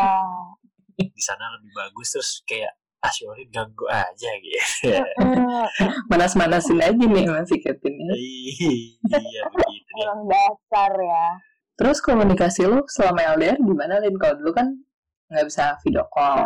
Di 1.18 1.22
sana 1.26 1.50
lebih 1.58 1.74
bagus 1.74 2.14
terus 2.14 2.46
kayak 2.46 2.78
ah 3.04 3.12
si 3.12 3.28
Olin 3.28 3.50
ganggu 3.52 3.84
aja 3.86 4.30
gitu 4.40 4.88
Eh, 4.90 5.04
Manas-manasin 6.10 6.80
aja 6.80 6.96
nih 6.96 7.28
masih 7.28 7.60
Kevinnya. 7.60 8.16
iya 8.16 9.42
begitu 9.52 9.92
orang 10.02 10.22
dasar 10.26 10.92
ya 10.96 11.28
Terus 11.74 12.00
komunikasi 12.00 12.64
lu 12.64 12.86
selama 12.88 13.36
LDR 13.36 13.58
gimana 13.58 13.98
Lin? 13.98 14.16
Kalau 14.16 14.38
dulu 14.38 14.52
kan 14.54 14.68
nggak 15.28 15.46
bisa 15.50 15.74
video 15.82 16.06
call. 16.08 16.46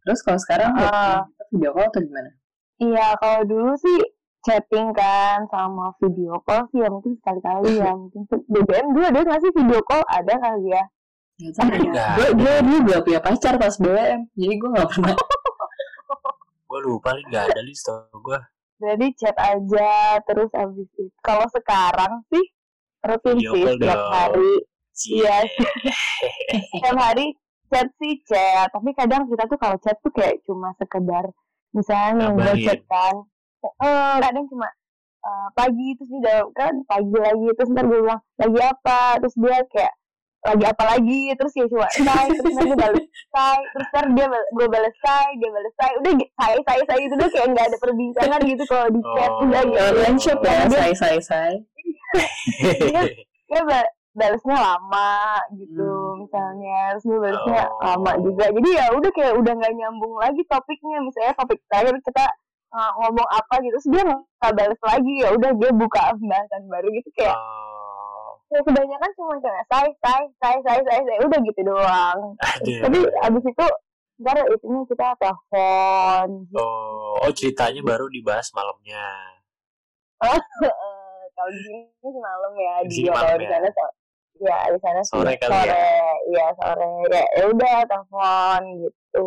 Terus 0.00 0.18
kalau 0.20 0.40
sekarang 0.40 0.72
kita 0.72 1.02
video 1.48 1.70
call 1.70 1.88
atau 1.88 2.00
gimana? 2.00 2.30
iya 2.74 3.14
kalau 3.14 3.46
dulu 3.46 3.70
sih 3.78 3.98
chatting 4.42 4.90
kan 4.90 5.46
sama 5.46 5.94
video 6.02 6.42
call 6.42 6.66
sih 6.68 6.82
ya 6.82 6.90
mungkin 6.90 7.14
sekali-kali 7.16 7.78
ya 7.78 7.92
mungkin 8.00 8.26
BBM 8.26 8.86
dulu 8.90 9.04
ada 9.04 9.20
nggak 9.20 9.40
sih 9.40 9.52
video 9.54 9.80
call 9.86 10.02
ada 10.04 10.34
kali 10.34 10.74
ya 10.74 10.84
Gak 11.34 11.50
tahu 11.54 11.66
ya. 11.66 11.78
Nggak 11.90 12.08
Gue 12.14 12.28
gue 12.38 12.54
dulu 12.62 12.78
gak 12.88 13.02
punya 13.02 13.20
pacar 13.20 13.54
pas 13.58 13.74
BBM. 13.74 14.20
Jadi 14.32 14.54
gue 14.54 14.70
gak 14.70 14.86
pernah. 14.86 15.14
gue 16.74 16.90
lupa 16.90 17.14
Lin 17.14 17.30
gak 17.30 17.54
ada 17.54 17.62
Lin 17.62 17.78
tau 17.78 18.18
gue 18.18 18.40
Jadi 18.82 19.06
chat 19.14 19.38
aja 19.38 20.18
terus 20.26 20.50
abis 20.50 20.90
itu. 20.90 21.06
Kalau 21.22 21.46
sekarang 21.46 22.26
sih 22.26 22.42
rutin 23.06 23.38
sih 23.38 23.62
setiap 23.62 24.02
hari. 24.10 24.52
Iya, 25.14 25.36
setiap 26.74 26.98
hari 26.98 27.38
chat 27.70 27.86
sih 28.02 28.18
chat. 28.26 28.74
Tapi 28.74 28.90
kadang 28.98 29.30
kita 29.30 29.46
tuh 29.46 29.58
kalau 29.62 29.78
chat 29.78 29.94
tuh 30.02 30.10
kayak 30.10 30.42
cuma 30.42 30.74
sekedar 30.82 31.30
misalnya 31.70 32.34
nih 32.34 32.34
gue 32.34 32.52
chat 32.66 32.82
kan. 32.90 33.14
Eh, 33.62 34.14
kadang 34.18 34.44
cuma 34.50 34.66
eh, 35.22 35.48
pagi 35.54 35.88
terus 35.94 36.10
dia 36.10 36.18
udah 36.18 36.38
kan 36.50 36.74
pagi 36.90 37.14
lagi 37.14 37.46
terus 37.54 37.70
ntar 37.70 37.86
gue 37.86 37.98
bilang 38.02 38.20
lagi 38.42 38.58
apa 38.58 39.22
terus 39.22 39.38
dia 39.38 39.58
kayak 39.70 39.94
lagi 40.44 40.64
apa 40.66 40.84
lagi 40.86 41.20
terus 41.34 41.52
ya 41.52 41.64
cuma 41.66 41.88
say 41.96 42.28
terus 42.30 42.52
nanti 42.52 42.68
gue 42.68 42.76
balas 42.76 43.04
say 43.30 43.58
terus 43.72 43.88
ntar 43.88 44.04
dia 44.12 44.26
gue 44.28 44.66
balas 44.68 44.94
say 45.00 45.26
dia 45.36 45.48
balas 45.48 45.72
say 45.74 45.90
udah 45.96 46.12
say 46.14 46.54
say 46.60 46.78
say 46.84 46.98
itu 47.00 47.14
tuh 47.14 47.28
kayak 47.28 47.48
nggak 47.50 47.66
ada 47.66 47.76
perbincangan 47.80 48.40
gitu 48.44 48.62
kalau 48.64 48.86
di 48.88 49.00
chat 49.02 49.30
Oh. 49.30 49.42
udah 49.42 49.62
gitu 49.62 49.80
Online 49.80 50.18
shop 50.18 50.38
ya, 50.40 50.56
Dia- 50.64 50.78
say 50.78 50.92
say 50.94 51.16
say. 51.18 51.50
dia 53.44 53.62
ba- 53.62 53.92
balasnya 54.14 54.56
lama 54.56 55.12
gitu 55.54 55.82
Hmm. 55.82 56.22
misalnya 56.22 56.78
terus 56.92 57.04
gue 57.04 57.18
balasnya 57.20 57.62
Oh. 57.66 57.80
lama 57.82 58.12
juga 58.20 58.44
jadi 58.46 58.70
ya 58.70 58.86
udah 58.92 59.10
kayak 59.10 59.34
udah 59.34 59.52
nggak 59.54 59.74
nyambung 59.74 60.14
lagi 60.16 60.42
topiknya 60.44 60.98
misalnya 61.00 61.34
topik 61.34 61.58
terakhir 61.66 61.98
kita 62.00 62.24
uh, 62.70 62.90
ngomong 63.00 63.28
apa 63.28 63.54
gitu 63.58 63.74
terus 63.74 63.88
dia 63.90 64.02
nggak 64.06 64.52
balas 64.54 64.80
lagi 64.82 65.12
ya 65.18 65.28
udah 65.32 65.50
dia 65.52 65.70
buka 65.72 66.02
pembahasan 66.14 66.62
baru 66.68 66.88
gitu 66.92 67.10
kayak 67.12 67.34
oh 67.34 67.73
ya 68.54 68.60
kebanyakan 68.62 69.10
cuma 69.18 69.34
kayak 69.42 69.64
say 69.66 69.88
say 69.98 70.22
say 70.38 70.54
say 70.62 70.78
say 70.78 70.98
say 71.02 71.16
udah 71.18 71.38
gitu 71.42 71.60
doang. 71.66 72.18
Tapi 72.38 72.98
abis 73.02 73.44
itu 73.44 73.66
ntar 74.22 74.38
itunya 74.46 74.80
kita 74.86 75.06
telepon. 75.18 76.26
Gitu. 76.46 76.54
oh 76.54 77.18
oh 77.18 77.32
ceritanya 77.34 77.82
baru 77.82 78.06
dibahas 78.08 78.48
malamnya. 78.54 79.02
Eh, 80.64 81.24
kalau 81.34 81.50
di 81.50 81.60
sini 81.66 81.82
sih 81.98 82.22
malam 82.22 82.52
ya 82.54 82.74
Di 82.86 83.10
kalau 83.10 83.34
ya? 83.42 83.48
sana 83.50 83.68
so- 83.74 83.94
ya 84.38 84.58
di 84.70 84.78
sana 84.78 85.00
sih. 85.02 85.12
Sore 85.18 85.34
kali 85.34 85.50
sore 85.50 85.66
ya? 85.66 86.14
iya 86.30 86.46
sore. 86.54 86.90
Ya 87.10 87.22
ya 87.34 87.44
udah 87.50 87.76
telepon 87.90 88.60
gitu. 88.86 89.26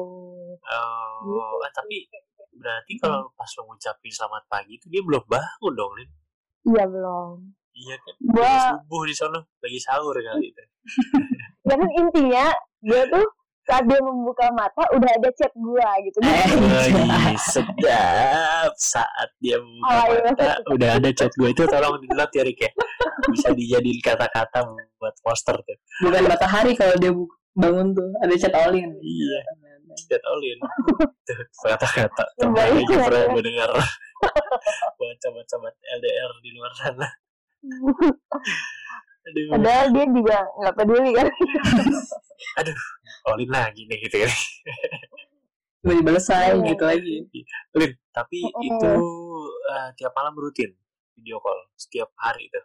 Oh, 0.63 1.59
ah, 1.59 1.71
tapi 1.75 2.07
berarti 2.55 2.95
kalau 2.97 3.27
pas 3.35 3.51
lo 3.59 3.67
ngucapin 3.67 4.09
selamat 4.09 4.43
pagi 4.47 4.79
itu 4.79 4.87
dia 4.87 5.03
belum 5.03 5.21
bangun 5.27 5.73
dong, 5.75 5.91
Lin? 5.99 6.09
iya 6.67 6.83
belum 6.83 7.56
Iya 7.77 7.95
kan? 7.95 8.13
gua 8.25 8.41
Lagi 8.43 8.59
subuh 8.73 9.01
di 9.05 9.13
sana, 9.13 9.39
lagi 9.61 9.79
sahur 9.79 10.15
kali 10.15 10.49
itu. 10.49 10.63
ya 11.67 11.75
kan 11.75 11.89
intinya 11.93 12.45
dia 12.79 13.01
tuh 13.07 13.25
saat 13.63 13.83
dia 13.83 13.99
membuka 13.99 14.47
mata 14.49 14.79
udah 14.95 15.11
ada 15.11 15.27
chat 15.35 15.51
gua 15.53 15.83
gitu 16.01 16.17
Eh. 16.23 16.47
Wih, 16.55 17.35
sedap 17.37 18.71
saat 18.73 19.29
dia 19.37 19.59
membuka 19.59 19.91
Alay 20.07 20.19
mata 20.23 20.51
udah 20.71 20.89
ada 20.95 21.09
chat 21.11 21.27
gue 21.35 21.49
itu 21.51 21.67
tolong 21.67 21.99
di 21.99 22.07
note 22.09 22.31
ya 22.31 22.47
Rick 22.47 22.63
ya 22.63 22.71
bisa 23.27 23.51
dijadiin 23.51 23.99
kata-kata 23.99 24.63
buat 24.97 25.15
poster 25.19 25.59
tuh 25.59 25.77
Bukan 25.99 26.23
matahari 26.25 26.71
kalau 26.73 26.95
dia 26.95 27.11
bangun 27.53 27.91
tuh. 27.91 28.07
Ada 28.23 28.33
chat 28.39 28.53
Olin. 28.55 28.87
iya 28.97 29.39
chat 29.99 30.23
Olin 30.23 30.57
tuh 31.27 31.37
kata-kata 31.59 32.23
teman 32.39 32.55
lagi 32.55 32.83
ya. 32.87 33.03
pernah 33.03 33.25
mendengar 33.35 33.69
buat 34.97 35.17
sobat-sobat 35.19 35.75
LDR 35.75 36.31
di 36.39 36.49
luar 36.55 36.71
sana 36.71 37.07
aduh 39.19 39.45
padahal 39.51 39.85
dia 39.91 40.05
juga 40.07 40.37
nggak 40.57 40.75
peduli 40.75 41.11
kan 41.13 41.27
Olin 43.27 43.49
lagi 43.49 43.83
nih 43.83 43.97
gitu 44.01 44.17
ya 44.19 44.29
Tiba-tiba 45.77 46.09
selesai 46.15 46.47
Iya. 46.53 46.65
gitu 46.65 46.83
lagi. 46.83 47.15
Lin 47.73 47.91
tapi 48.09 48.39
Mm-mm. 48.41 48.65
itu 48.65 48.91
eh, 49.67 49.89
tiap 49.95 50.11
malam 50.13 50.33
rutin 50.33 50.71
video 51.13 51.37
call 51.37 51.59
setiap 51.73 52.09
hari 52.15 52.45
itu 52.45 52.61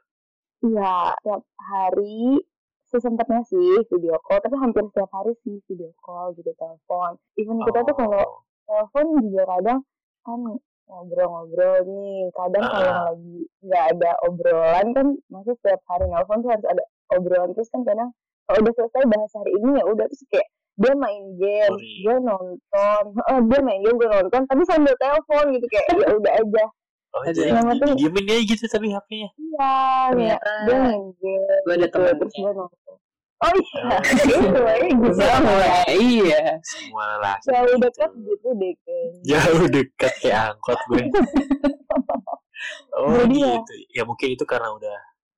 iya 0.64 1.12
tiap 1.21 1.42
hari 1.61 2.40
sesempatnya 2.85 3.42
sih 3.42 3.59
video 3.87 4.16
call 4.21 4.38
tapi 4.38 4.54
hampir 4.54 4.87
setiap 4.87 5.11
hari 5.11 5.35
sih 5.38 5.59
video 5.66 5.90
call 5.99 6.30
gitu 6.32 6.50
telepon 6.52 7.14
even 7.35 7.59
kita 7.61 7.82
tuh 7.82 7.97
kalau 7.97 8.23
Oh. 8.23 8.87
telepon 8.87 9.04
juga 9.21 9.42
kadang 9.50 9.80
kan 10.23 10.40
ngobrol-ngobrol 10.84 11.76
nih 11.84 12.18
kadang 12.32 12.62
Ah. 12.62 12.70
kalau 12.70 12.92
lagi 13.06 13.36
nggak 13.60 13.84
ada 13.90 14.10
obrolan 14.22 14.86
kan 14.92 15.06
masih 15.28 15.54
setiap 15.56 15.80
hari 15.86 16.06
nelfon 16.06 16.38
tuh 16.40 16.50
harus 16.50 16.66
ada 16.66 16.82
obrolan 17.10 17.50
terus 17.52 17.68
kan 17.68 17.82
kadang 17.82 18.10
kalau 18.44 18.58
udah 18.60 18.74
selesai 18.74 19.02
bahas 19.06 19.32
hari 19.32 19.52
ini 19.54 19.70
ya 19.74 19.84
udah 19.84 20.06
terus 20.06 20.24
kayak 20.28 20.48
dia 20.74 20.92
main 20.94 21.24
game 21.36 21.68
Sorry. 21.70 22.00
dia 22.00 22.16
nonton 22.18 23.02
eh, 23.12 23.40
dia 23.42 23.60
main 23.60 23.80
game 23.80 23.96
gue 23.96 24.08
nonton 24.10 24.40
tapi 24.42 24.62
sambil 24.64 24.94
telepon 24.96 25.44
gitu 25.52 25.66
kayak 25.68 25.86
ya 25.92 26.08
udah 26.12 26.34
aja 26.34 26.64
Oh, 27.12 27.20
Ada 27.20 27.36
jadi 27.36 27.52
yang 27.52 27.68
penting- 27.68 27.92
didiemin 27.92 28.24
aja 28.24 28.40
gitu 28.48 28.64
tapi 28.66 28.88
HP-nya. 28.88 29.28
iya 29.36 29.76
ya 30.16 30.36
Ternyata 30.40 30.48
dia 30.64 30.76
main 30.80 31.02
game 31.12 31.44
gue 31.44 31.68
ada 31.68 31.76
gitu, 31.78 31.92
temannya. 31.92 32.16
terus 32.16 32.34
gue 32.34 32.52
nonton 32.54 32.94
oh 33.42 33.52
iya 33.52 33.82
Oh. 33.82 34.00
itu 34.00 34.49
ya 34.54 34.75
gitu 34.80 35.08
Sama, 35.18 35.52
iya. 35.90 36.42
Semua 36.62 37.18
laki. 37.18 37.46
jauh 37.49 37.76
dekat 37.76 38.11
gitu 38.16 38.49
deh 38.54 38.72
kayaknya 38.80 39.20
Jauh 39.26 39.64
dekat 39.66 40.12
kayak 40.18 40.40
angkot 40.50 40.80
gue. 40.87 41.02
oh 42.96 43.11
Jadi 43.18 43.37
ya- 43.38 43.58
gitu. 43.58 43.72
Ya 43.92 44.02
mungkin 44.04 44.28
itu 44.30 44.44
karena 44.44 44.68
udah 44.70 44.96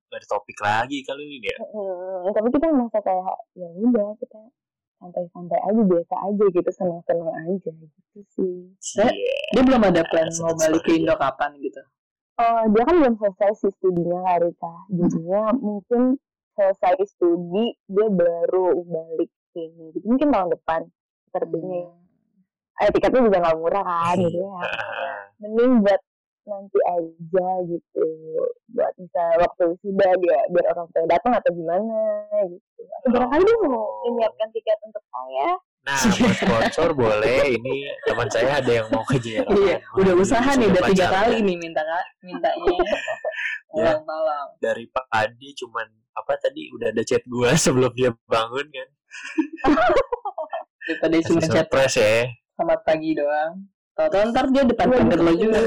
gak 0.09 0.19
ada 0.21 0.29
topik 0.29 0.59
lagi 0.61 1.03
kali 1.03 1.41
ini 1.41 1.49
ya. 1.49 1.59
Hmm, 1.65 2.31
tapi 2.31 2.49
kita 2.51 2.67
merasa 2.69 2.99
kayak 3.01 3.37
ya 3.55 3.69
udah 3.73 4.09
kita 4.17 4.41
santai-santai 4.95 5.61
aja 5.61 5.83
biasa 5.83 6.15
aja 6.23 6.45
gitu 6.51 6.71
seneng-seneng 6.71 7.29
aja 7.43 7.71
gitu 7.73 8.19
sih. 8.31 8.57
Saya- 8.79 9.17
Dia 9.51 9.63
belum 9.63 9.83
ada 9.83 10.03
plan 10.07 10.29
Iya, 10.29 10.39
mau 10.41 10.55
balik 10.55 10.83
ke. 10.83 10.93
Indo 10.95 11.15
kapan 11.15 11.51
gitu. 11.59 11.83
Oh 12.35 12.63
dia 12.69 12.83
kan 12.83 12.95
belum 12.97 13.15
selesai 13.17 13.51
sih 13.57 13.71
studinya 13.73 14.21
kak. 14.53 14.81
Jadinya 14.91 15.43
mungkin 15.57 16.19
selesai 16.55 16.95
studi 17.11 17.75
dia 17.91 18.07
baru 18.09 18.83
balik 18.87 19.31
sini. 19.53 19.95
Gitu. 19.95 20.07
Mungkin 20.07 20.31
tahun 20.31 20.51
depan 20.55 20.83
semester 21.35 21.51
ini 21.59 21.83
eh 22.75 22.91
tiketnya 22.91 23.27
juga 23.27 23.39
nggak 23.43 23.59
murah 23.59 23.83
kan 23.87 24.19
gitu 24.19 24.39
ya 24.39 24.51
mending 25.43 25.83
buat 25.83 26.01
nanti 26.45 26.79
aja 26.91 27.49
gitu 27.71 28.07
buat 28.75 28.93
bisa 28.99 29.23
waktu 29.39 29.65
sudah 29.79 30.11
dia 30.19 30.39
biar 30.51 30.67
orang 30.75 30.87
tua 30.91 31.07
datang 31.07 31.33
atau 31.39 31.51
gimana 31.55 31.99
gitu 32.51 32.83
atau 33.03 33.09
barangkali 33.15 33.43
dia 33.47 33.57
mau 33.67 33.79
Oh. 33.79 34.11
menyiapkan 34.11 34.49
tiket 34.55 34.79
untuk 34.87 35.03
saya 35.11 35.59
Nah, 35.85 36.01
buat 36.01 36.33
sponsor 36.41 36.97
boleh. 36.97 37.61
Ini 37.61 37.77
teman 38.09 38.25
saya 38.33 38.57
ada 38.57 38.73
yang 38.73 38.89
mau 38.89 39.05
ke 39.05 39.21
Jerman. 39.21 39.53
Iya, 39.53 39.77
udah 40.01 40.15
usaha 40.17 40.57
nih, 40.57 40.73
udah 40.73 40.83
tiga 40.89 41.07
kali 41.13 41.45
nih 41.45 41.57
minta 41.61 41.85
mintanya. 42.25 42.57
Ya. 43.77 43.93
Tolong, 43.93 44.09
tolong. 44.09 44.49
Dari 44.65 44.89
Pak 44.89 45.05
Adi 45.13 45.53
cuman 45.61 45.85
apa 46.15 46.33
tadi 46.39 46.71
udah 46.71 46.89
ada 46.91 47.03
chat 47.03 47.23
gua 47.27 47.53
sebelum 47.65 47.91
dia 47.93 48.11
bangun 48.27 48.67
kan. 48.67 48.89
Daripada 50.85 51.15
cuma 51.25 51.41
chat 51.41 51.67
surprise 51.67 51.97
ya. 51.97 52.29
selamat 52.55 52.81
pagi 52.85 53.11
doang. 53.13 53.53
Tahu-tahu 53.95 54.23
ntar 54.31 54.45
dia 54.51 54.63
depan 54.63 54.87
pagar 54.91 55.21
lo 55.21 55.33
juga. 55.33 55.61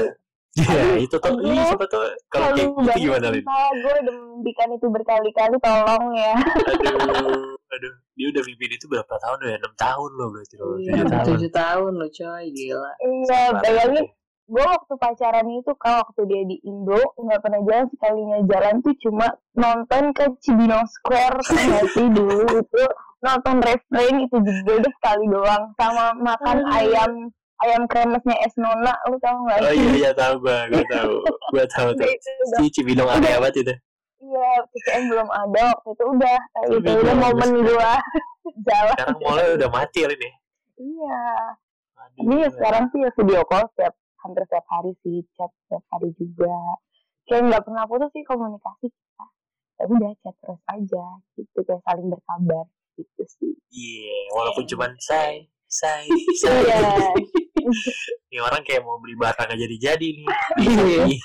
Iya, 0.58 0.84
itu 0.98 1.14
tuh. 1.14 1.32
Ih, 1.38 1.54
siapa 1.62 1.86
tuh 1.86 2.02
kalau 2.28 2.50
kayak 2.50 2.66
gitu 2.66 2.98
gimana, 3.06 3.30
Lin? 3.30 3.44
gue 3.46 3.94
udah 4.02 4.14
memberikan 4.34 4.68
itu 4.74 4.86
berkali-kali 4.90 5.56
tolong 5.62 6.04
ya 6.18 6.34
Aduh, 6.34 7.54
aduh. 7.54 7.94
Dia 8.18 8.26
udah 8.34 8.42
mimpin 8.42 8.70
itu 8.74 8.90
berapa 8.90 9.14
tahun 9.22 9.38
ya? 9.44 9.56
6 9.62 9.70
tahun 9.78 10.10
loh 10.18 10.28
berarti 10.34 10.54
loh. 10.58 10.74
Iya, 10.74 10.92
Tujuh 10.98 11.06
tahun. 11.06 11.26
tujuh 11.30 11.50
tahun 11.54 11.90
lo 11.94 12.06
coy, 12.10 12.44
gila. 12.50 12.90
iya 12.98 13.40
bayangin 13.54 14.04
gue 14.48 14.64
waktu 14.64 14.94
pacaran 14.96 15.44
itu 15.52 15.72
kalau 15.76 16.00
waktu 16.02 16.22
dia 16.24 16.42
di 16.42 16.56
Indo 16.62 16.96
nggak 17.14 17.36
pernah 17.38 17.60
jalan 17.62 17.86
sekalinya 17.90 18.38
jalan 18.44 18.74
tuh 18.80 18.94
cuma 18.98 19.26
nonton 19.52 20.04
ke 20.10 20.24
Cibinong 20.40 20.88
Square 20.88 21.36
nggak 21.68 21.86
sih 21.92 22.08
dulu 22.08 22.48
itu 22.56 22.84
nonton 23.18 23.56
restrain 23.60 24.16
itu 24.20 24.36
juga 24.38 24.72
udah 24.78 24.92
sekali 24.94 25.24
doang 25.26 25.64
sama 25.74 26.06
makan 26.16 26.56
Hmm. 26.58 26.72
ayam 26.74 27.12
ayam 27.58 27.82
kremesnya 27.84 28.36
es 28.40 28.54
nona 28.54 28.94
lu 29.04 29.18
tau 29.18 29.36
nggak 29.36 29.58
Oh 29.60 29.74
iya 29.74 29.90
iya 29.98 30.10
tahu 30.12 30.38
gua, 30.38 30.64
gua 30.70 30.84
tahu. 30.86 31.14
Gua 31.50 31.64
tahu 31.68 31.88
tuh. 31.92 32.06
itu 32.06 32.30
Si 32.54 32.64
Cibinong 32.72 33.10
aneh 33.10 33.34
banget 33.34 33.54
itu. 33.60 33.74
iya 34.18 34.48
PKM 34.64 35.02
belum 35.08 35.28
ada 35.28 35.62
waktu 35.68 35.88
itu 35.92 36.04
udah 36.08 36.36
kayak 36.48 36.66
gitu 36.66 36.78
Cibinong 36.78 37.02
udah 37.04 37.16
momen 37.20 37.50
gua 37.62 37.92
jalan 38.66 38.94
Sekarang 38.96 39.18
mulai 39.20 39.46
udah 39.52 39.68
mati 39.68 39.98
ya. 40.00 40.08
iya 40.78 41.20
Aduh, 41.98 42.22
Ini 42.22 42.34
ya 42.38 42.48
sekarang 42.54 42.84
sih 42.88 43.02
ya 43.02 43.10
video 43.12 43.42
call 43.44 43.66
setiap 43.74 43.92
hampir 44.18 44.42
setiap 44.44 44.66
hari 44.68 44.92
sih 45.00 45.22
chat 45.32 45.50
setiap 45.62 45.84
hari 45.88 46.10
juga. 46.14 46.56
Kayak 47.24 47.42
nggak 47.46 47.62
pernah 47.62 47.84
putus 47.84 48.10
sih 48.10 48.22
komunikasi 48.22 48.86
kita. 48.86 49.26
Ya 49.74 49.84
udah 49.86 50.12
chat 50.18 50.34
terus 50.38 50.60
aja 50.66 51.04
gitu 51.34 51.58
kayak 51.62 51.82
saling 51.82 52.08
berkabar 52.08 52.66
gitu 52.94 53.22
sih. 53.30 53.52
Iya, 53.68 54.18
walaupun 54.32 54.64
cuman 54.64 54.90
say, 54.98 55.46
say, 55.64 56.08
say. 56.40 56.50
Iya. 56.64 57.14
Ini 58.28 58.38
orang 58.40 58.62
kayak 58.62 58.80
mau 58.80 58.96
beli 58.96 59.14
barang 59.14 59.44
aja 59.46 59.56
jadi-jadi 59.56 60.08
nih. 60.14 60.28
Iya. 60.58 61.02
Ih, 61.06 61.20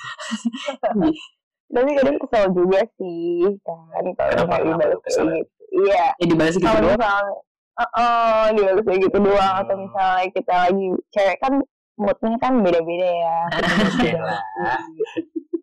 Tapi 1.66 1.90
kadang 1.96 2.18
kesel 2.20 2.44
juga 2.52 2.80
sih 2.94 3.42
kan 3.60 4.04
kalau 4.14 4.44
nggak 4.46 4.62
dibalas 4.62 5.00
kesel? 5.02 5.24
kayak 5.24 5.42
gitu. 5.42 5.62
Iya. 5.82 6.04
Ya 6.14 6.24
dibalas 6.24 6.54
gitu 6.54 6.64
Kalau 6.64 6.80
doang. 6.80 6.94
misalnya 6.94 7.34
Oh, 7.74 8.46
dibalas 8.54 8.84
kayak 8.86 9.00
gitu 9.02 9.18
doang 9.18 9.54
atau 9.58 9.74
Hmm. 9.74 9.82
misalnya 9.82 10.26
kita 10.30 10.54
lagi 10.54 10.86
cewek 11.10 11.36
kan 11.42 11.52
moodnya 11.94 12.36
kan 12.38 12.52
beda-beda 12.60 13.08
ya. 13.08 13.38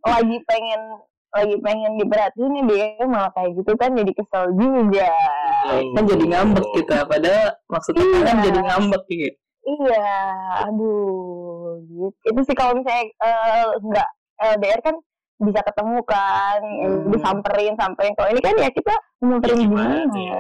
Lagi 0.02 0.38
pengen 0.48 0.82
lagi 1.32 1.56
pengen 1.64 1.96
diperhatiin 1.96 2.52
nih 2.52 2.64
dia 2.68 3.08
malah 3.08 3.32
kayak 3.32 3.56
gitu 3.56 3.72
kan 3.80 3.96
jadi 3.96 4.12
kesel 4.12 4.52
juga. 4.60 5.08
Kan 5.96 6.04
jadi 6.04 6.26
ngambek 6.28 6.68
gitu. 6.76 6.92
Padahal 7.08 7.56
maksudnya 7.72 8.04
Iya. 8.04 8.22
kan 8.28 8.36
jadi 8.44 8.60
ngambek 8.60 9.04
gitu. 9.08 9.38
Iya, 9.62 10.10
aduh, 10.68 11.80
gitu. 11.86 12.18
Itu 12.28 12.40
sih 12.44 12.56
kalau 12.58 12.76
misalnya 12.76 13.08
eh, 13.16 13.66
nggak 13.80 14.10
LDR 14.58 14.82
kan 14.82 14.96
bisa 15.40 15.60
ketemu 15.64 15.98
kan, 16.04 16.60
Hmm. 16.62 17.08
disamperin, 17.14 17.74
samperin. 17.78 18.14
Kalau 18.18 18.30
ini 18.30 18.42
kan 18.42 18.56
ya 18.58 18.70
kita 18.70 18.94
nyamperin 19.22 19.56
Ya, 19.56 19.62
gimana 19.64 19.96
ya? 20.12 20.34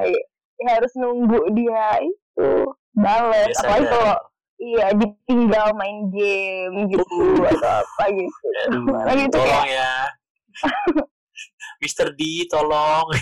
Ya, 0.62 0.70
harus 0.76 0.92
nunggu 1.00 1.40
dia 1.56 1.86
itu 2.02 2.50
bales. 2.94 3.56
Biasa 3.56 3.62
Apalagi 3.64 3.86
kalau 3.88 4.14
iya 4.62 4.94
ditinggal 4.94 5.74
main 5.74 6.06
game 6.08 6.86
gitu 6.88 7.02
Uh. 7.10 7.50
atau 7.50 7.82
apa 7.82 8.04
gitu. 8.10 8.46
Aduh, 8.64 8.86
Lagi 9.02 9.22
itu 9.26 9.34
tolong 9.34 9.50
kayak 9.50 9.68
ya. 9.68 9.94
Mister 11.82 12.08
D, 12.14 12.22
tolong. 12.46 13.10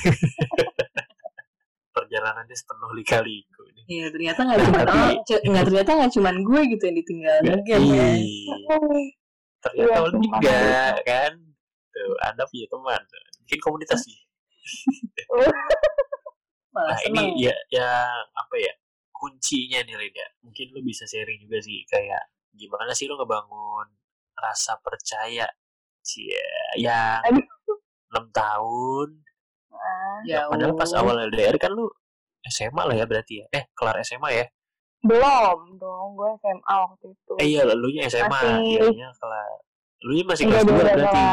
Perjalanannya 1.90 2.54
sepenuh 2.54 2.92
lika-liku 2.94 3.64
nih. 3.74 3.84
Iya 3.90 4.06
ternyata 4.12 4.40
nggak 4.44 4.60
cuma 4.62 4.80
Tapi- 4.84 5.18
oh, 5.18 5.40
nggak 5.50 5.66
ternyata 5.66 5.90
nggak 5.96 6.12
cuma 6.14 6.30
gue 6.32 6.62
gitu 6.70 6.84
yang 6.86 6.98
ditinggal 6.98 7.36
game 7.42 7.66
ya. 7.66 8.10
Ternyata 9.60 9.76
Iya, 9.76 9.98
sumpah. 10.06 10.40
juga 10.40 10.60
kan. 11.04 11.32
Tuh, 11.90 12.14
Anda 12.22 12.44
punya 12.46 12.68
teman. 12.68 13.02
Bikin 13.44 13.60
komunitas 13.60 14.00
sih. 14.04 14.18
Nah, 16.70 16.96
ini 17.02 17.34
ya 17.42 17.56
ya 17.74 17.90
apa 18.32 18.56
ya? 18.56 18.72
Kuncinya 19.20 19.84
nih 19.84 19.96
Lin 20.00 20.16
ya. 20.16 20.28
Mungkin 20.42 20.72
lu 20.72 20.80
bisa 20.80 21.04
sharing 21.04 21.44
juga 21.44 21.60
sih 21.60 21.84
kayak 21.86 22.24
gimana 22.56 22.96
sih 22.96 23.06
lu 23.06 23.20
ngebangun 23.20 23.88
rasa 24.34 24.80
percaya 24.80 25.44
sih 26.00 26.32
ya. 26.80 27.20
6 27.28 28.32
tahun 28.32 29.10
Ah, 29.70 30.20
Ya 30.26 30.44
padahal 30.48 30.74
pas 30.74 30.92
awal 30.92 31.30
LDR 31.30 31.56
kan 31.56 31.72
lu 31.72 31.88
SMA 32.44 32.84
lah 32.84 32.96
ya 32.96 33.06
berarti 33.06 33.44
ya 33.44 33.46
eh 33.54 33.64
kelar 33.72 34.00
SMA 34.02 34.32
ya 34.34 34.46
belum 35.00 35.80
dong, 35.80 36.20
gue 36.20 36.28
SMA 36.36 36.76
waktu 36.84 37.16
itu. 37.16 37.34
eh 37.40 37.48
iya 37.48 37.64
lu 37.64 37.88
nya 37.88 38.04
SMA 38.08 38.28
Masih. 38.28 38.92
iya 38.92 39.08
kelar 39.16 39.48
lu 40.04 40.12
nya 40.12 40.24
masih 40.26 40.44
Iya, 40.44 40.52
kelas 40.52 40.64
dua 40.64 40.76
2 40.76 40.80
kelas. 40.80 40.96
berarti 40.96 41.24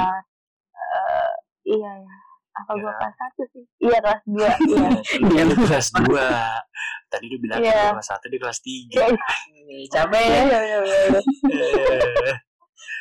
Eh, 0.76 1.32
iya 1.74 1.90
ya. 1.98 2.16
Apa 2.56 2.72
gue 2.72 2.88
Ya. 2.88 2.96
kelas 2.96 3.14
satu 3.20 3.42
sih? 3.52 3.64
Iya 3.78 3.98
kelas 4.00 4.20
dua. 4.24 4.48
Iya. 5.30 5.42
Dia 5.44 5.56
kelas 5.60 5.88
2 5.92 7.12
tadi 7.12 7.24
lu 7.28 7.36
bilang 7.38 7.58
Iya. 7.60 7.92
lu 7.92 8.00
kelas 8.00 8.08
1 8.16 8.32
di 8.32 8.38
kelas 8.40 8.58
3 8.64 8.96
Iya, 8.96 9.76
capek 9.92 10.20
iya, 10.20 10.32
ya. 10.32 10.40
iya, 10.40 10.58
iya, 10.64 10.78
iya. 10.80 12.34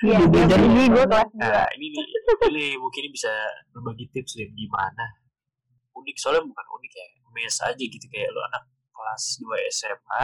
Iya, 0.03 0.17
jadi 0.45 0.65
ya. 0.67 0.85
gue 0.91 1.05
kelas 1.07 1.29
dua. 1.31 1.47
Nah, 1.55 1.67
ini 1.73 1.85
nih, 1.89 2.05
ini 2.51 2.65
mungkin 2.75 2.99
ini 3.07 3.11
bisa 3.11 3.31
berbagi 3.71 4.05
tips 4.11 4.35
nih 4.35 4.51
gimana. 4.51 5.05
Unik 5.95 6.15
soalnya 6.19 6.43
bukan 6.43 6.65
unik 6.75 6.91
ya, 6.91 7.05
mes 7.31 7.55
aja 7.63 7.79
gitu 7.79 8.05
kayak 8.11 8.27
lo 8.31 8.43
anak 8.51 8.63
kelas 8.91 9.23
2 9.39 9.71
SMA 9.71 10.21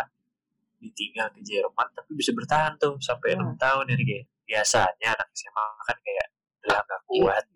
ditinggal 0.81 1.29
ke 1.29 1.39
Jerman 1.45 1.87
tapi 1.93 2.11
bisa 2.17 2.33
bertahan 2.33 2.73
tuh 2.75 2.97
sampai 2.97 3.37
enam 3.37 3.53
tahun 3.53 3.85
ini 3.93 4.01
kayak 4.01 4.25
biasanya 4.43 5.09
anak 5.13 5.29
SMA 5.31 5.65
kan 5.85 5.97
kayak 6.01 6.27
udah 6.61 6.79
gak 6.81 7.01
kuat. 7.07 7.45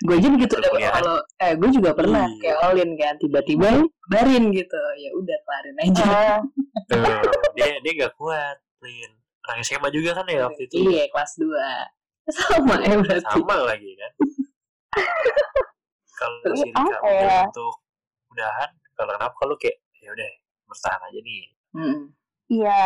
Gue 0.00 0.14
aja 0.14 0.28
begitu 0.28 0.54
deh 0.54 0.62
Perkuliahan. 0.64 0.94
kalau 0.94 1.16
eh 1.36 1.52
gue 1.54 1.70
juga 1.72 1.90
pernah 1.90 2.24
Iya. 2.24 2.38
kayak 2.40 2.58
Olin 2.64 2.90
kan 2.94 3.14
tiba-tiba 3.16 3.68
barin 4.06 4.44
gitu. 4.50 4.78
Ya 4.96 5.10
udah 5.12 5.36
kelarin 5.40 5.76
aja. 5.80 6.04
Ah, 6.04 6.38
Tuh, 6.86 7.02
dia 7.52 7.76
dia 7.78 7.92
gak 7.98 8.14
kuat, 8.14 8.56
Lin. 8.78 9.10
Anak 9.44 9.64
SMA 9.64 9.88
juga 9.90 10.10
kan 10.12 10.24
ya 10.24 10.44
waktu 10.44 10.62
itu. 10.64 10.74
Iya 10.84 11.08
kelas 11.08 11.32
2 11.36 11.50
Sama 12.28 12.74
ya 12.78 12.94
berarti. 12.96 13.24
Sama 13.26 13.56
lagi 13.64 13.90
kan. 13.94 14.12
Kalau 16.12 16.38
Tapi 16.42 16.56
si 16.56 16.66
Rika 16.68 16.82
apa 16.82 16.96
udah 17.00 17.30
ya? 17.32 17.42
untuk 17.44 17.74
udahan, 18.28 18.70
kalau 18.92 19.12
kenapa 19.14 19.34
kalau 19.34 19.54
kayak 19.56 19.78
ya 19.96 20.10
udah 20.10 20.28
bertahan 20.66 21.00
aja 21.00 21.18
nih. 21.18 21.42
Mm-mm. 21.72 22.00
Iya. 22.48 22.84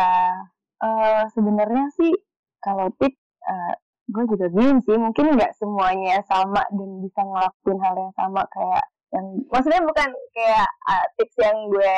Eh, 0.79 1.21
sebenarnya 1.29 1.85
sih 1.93 2.13
kalau 2.59 2.87
tips 2.95 3.19
eh, 3.43 3.73
gue 4.05 4.23
juga 4.27 4.45
bingung 4.49 4.79
sih. 4.79 4.95
Mungkin 4.95 5.35
nggak 5.35 5.53
semuanya 5.55 6.19
sama 6.23 6.61
dan 6.69 6.89
bisa 6.99 7.19
ngelakuin 7.19 7.79
hal 7.79 7.95
yang 7.95 8.13
sama 8.13 8.41
kayak 8.49 8.83
yang 9.09 9.25
maksudnya 9.47 9.79
bukan 9.79 10.09
kayak 10.31 10.67
eh, 10.89 11.05
tips 11.15 11.35
yang 11.37 11.57
gue 11.69 11.93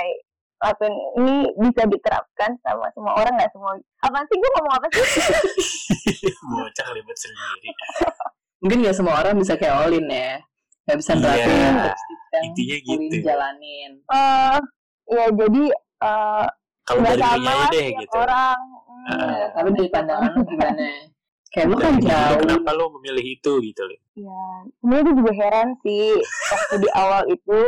lakuin 0.58 0.92
ini 1.16 1.36
bisa 1.58 1.84
diterapkan 1.84 2.52
sama 2.60 2.88
semua 2.92 3.12
orang 3.14 3.36
nggak 3.36 3.52
semua 3.52 3.72
apa 4.02 4.18
sih 4.24 4.36
gue 4.36 4.50
ngomong 4.52 4.74
apa 4.74 4.88
sih 4.90 5.04
Bocah 6.50 6.88
ribet 6.92 7.18
sendiri. 7.18 7.70
Mungkin 8.58 8.78
gak 8.82 8.96
semua 8.96 9.20
orang 9.20 9.36
bisa 9.36 9.54
kayak 9.56 9.84
Olin 9.84 10.08
ya. 10.08 10.42
Gak 10.86 10.98
bisa 10.98 11.12
Iya, 11.14 11.22
nerapin 11.22 11.76
tips-tips 11.84 12.02
yang 12.32 12.44
intinya 12.46 12.76
Olin 12.88 13.02
gitu. 13.04 13.18
jalanin. 13.22 13.92
Eh, 14.06 14.58
ya 15.08 15.26
jadi 15.30 15.64
eh, 16.02 16.46
Kalau 16.84 17.00
nggak 17.00 17.16
dari 17.16 17.26
sama 17.46 17.66
deh 17.70 17.88
gitu. 17.96 18.16
orang 18.16 18.60
Hmm, 19.06 19.22
Ah. 19.22 19.46
Tapi 19.54 19.70
dari 19.72 19.90
pandangan 19.90 20.34
gimana? 20.42 20.88
Kayak 21.56 21.68
lu 21.68 21.76
kan 21.80 21.94
lu, 21.96 22.04
jauh. 22.04 22.38
Kenapa 22.44 22.70
lu 22.72 22.86
memilih 23.00 23.26
itu 23.32 23.52
gitu, 23.64 23.82
Lin? 23.88 24.02
Ya, 24.20 24.44
sebenarnya 24.78 25.04
gue 25.04 25.16
juga 25.16 25.34
heran 25.34 25.68
sih 25.82 26.20
waktu 26.52 26.76
di 26.84 26.90
awal 26.92 27.24
itu 27.28 27.60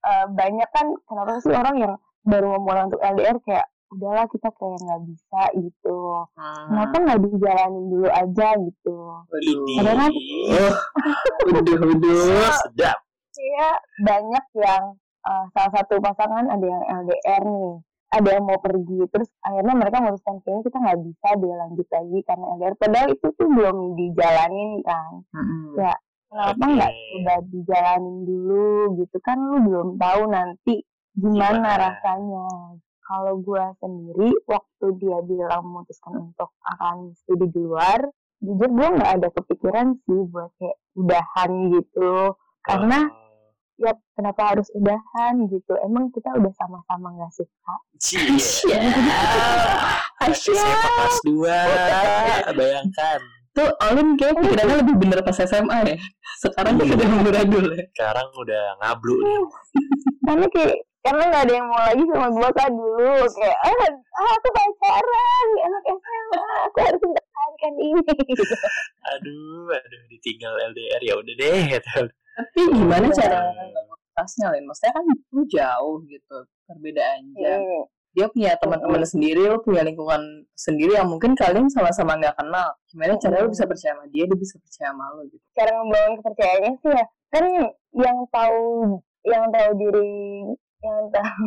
eh, 0.00 0.26
banyak 0.28 0.68
kan 0.72 0.86
kenapa 1.04 1.38
sih 1.38 1.52
orang 1.52 1.76
yang 1.76 1.94
baru 2.24 2.56
memulai 2.56 2.88
untuk 2.88 3.00
LDR 3.00 3.36
kayak 3.40 3.68
udahlah 3.88 4.26
kita 4.26 4.48
kayak 4.50 4.78
nggak 4.80 5.02
bisa 5.06 5.42
gitu. 5.54 5.98
Hmm. 6.34 6.66
Kenapa 6.66 6.94
nggak 6.98 7.20
dijalanin 7.22 7.84
dulu 7.86 8.08
aja 8.08 8.48
gitu? 8.58 8.96
Padahal 9.76 10.10
Oh, 10.50 10.74
waduh, 11.52 11.78
waduh. 11.78 12.52
sedap. 12.64 12.98
Iya 13.34 13.68
banyak 14.00 14.44
yang 14.56 14.84
eh, 15.20 15.44
salah 15.52 15.72
satu 15.72 16.00
pasangan 16.00 16.48
ada 16.48 16.64
yang 16.64 16.84
LDR 17.04 17.42
nih, 17.44 17.72
ada 18.14 18.28
yang 18.30 18.44
mau 18.46 18.58
pergi 18.62 19.00
terus 19.10 19.28
akhirnya 19.42 19.74
mereka 19.74 19.96
memutuskan 19.98 20.38
kayaknya 20.42 20.62
kita 20.70 20.78
nggak 20.78 21.00
bisa 21.02 21.28
dia 21.34 21.54
lanjut 21.58 21.88
lagi 21.90 22.18
karena 22.22 22.44
LDR 22.54 22.74
padahal 22.78 23.08
itu 23.10 23.26
tuh 23.34 23.48
belum 23.50 23.76
dijalanin 23.98 24.70
kan 24.86 25.12
Mm-mm. 25.34 25.62
ya 25.82 25.94
kenapa 26.30 26.64
nggak 26.64 26.92
coba 26.94 27.34
dijalanin 27.50 28.16
dulu 28.22 28.68
gitu 29.02 29.16
kan 29.22 29.38
lu 29.38 29.56
belum 29.62 29.88
tahu 29.98 30.22
nanti 30.30 30.74
gimana, 31.14 31.58
Gimana? 31.58 31.70
rasanya 31.78 32.46
kalau 33.04 33.34
gua 33.38 33.70
sendiri 33.78 34.32
waktu 34.48 34.86
dia 34.98 35.18
bilang 35.22 35.62
memutuskan 35.62 36.32
untuk 36.32 36.50
akan 36.64 37.12
studi 37.14 37.46
di 37.52 37.60
luar 37.62 38.00
jujur 38.40 38.70
gua 38.70 38.88
nggak 38.94 39.12
ada 39.20 39.28
kepikiran 39.30 39.94
sih 40.06 40.20
buat 40.30 40.50
kayak 40.58 40.78
udahan 40.94 41.50
gitu 41.74 42.34
karena 42.62 42.98
Oh. 43.06 43.23
Ya 43.74 43.92
kenapa 44.14 44.54
harus 44.54 44.70
udahan 44.74 45.34
gitu 45.50 45.74
emang 45.82 46.10
kita 46.14 46.30
udah 46.34 46.52
sama-sama 46.54 47.10
nggak 47.18 47.32
suka 47.34 47.74
Cie. 47.98 48.38
Asyik. 50.24 50.54
Kelas 50.56 51.18
2 51.26 52.54
bayangkan 52.54 53.20
Tuh 53.54 53.70
Olin 53.86 54.18
kayak 54.18 54.34
pikirannya 54.42 54.82
lebih 54.82 54.94
bener 54.98 55.22
pas 55.22 55.38
SMA 55.38 55.78
ya. 55.86 55.96
Sekarang 56.42 56.74
dia 56.74 56.90
udah 56.90 57.06
amburadul 57.06 57.66
ya. 57.70 57.86
sekarang 57.94 58.28
udah 58.34 58.62
ngablu 58.82 59.14
nih 59.22 59.38
karena 60.26 60.46
kayak 60.50 60.76
karena 61.04 61.22
nggak 61.28 61.44
ada 61.46 61.52
yang 61.52 61.66
mau 61.68 61.82
lagi 61.84 62.02
sama 62.08 62.28
gua 62.32 62.50
kan 62.56 62.70
dulu 62.72 63.14
kayak 63.36 63.58
ah, 63.62 63.86
ah, 63.94 64.30
aku 64.34 64.48
pacaran 64.56 65.48
anak 65.62 65.82
SMA 65.84 66.50
aku 66.66 66.78
harus 66.80 67.00
mempertahankan 67.04 67.72
ini 67.78 68.00
aduh 69.14 69.68
aduh 69.70 70.02
ditinggal 70.10 70.54
LDR 70.74 71.02
ya 71.04 71.14
udah 71.14 71.34
deh 71.38 71.60
gitu. 71.76 72.00
Tapi 72.34 72.60
gimana 72.68 73.06
Iya. 73.06 73.16
cara 73.16 73.38
mengatasinya 73.48 74.48
Lin? 74.52 74.64
Maksudnya 74.66 74.92
kan 74.92 75.04
lu 75.30 75.42
jauh 75.46 75.96
gitu 76.04 76.36
perbedaan 76.64 77.20
jam. 77.34 77.60
Hmm. 77.60 77.84
Dia 78.14 78.30
punya 78.30 78.54
teman-teman 78.54 79.02
sendiri, 79.02 79.42
lu 79.44 79.58
punya 79.58 79.82
lingkungan 79.82 80.22
sendiri 80.54 80.94
yang 80.94 81.10
mungkin 81.10 81.34
kalian 81.34 81.66
sama-sama 81.66 82.14
nggak 82.14 82.38
kenal. 82.38 82.70
Gimana 82.86 83.18
cara 83.18 83.42
lu 83.42 83.50
bisa 83.50 83.66
percaya 83.66 83.94
sama 83.94 84.06
dia, 84.08 84.22
dia 84.24 84.38
bisa 84.38 84.54
percaya 84.56 84.94
sama 84.94 85.04
lu 85.14 85.26
gitu. 85.26 85.42
cara 85.50 85.70
membangun 85.74 86.14
kepercayaannya 86.18 86.72
sih 86.78 86.90
ya 86.90 87.04
kan 87.30 87.44
yang 87.90 88.18
tahu 88.30 88.62
yang 89.26 89.44
tahu 89.50 89.70
diri 89.74 90.14
yang 90.78 91.06
tahu 91.10 91.46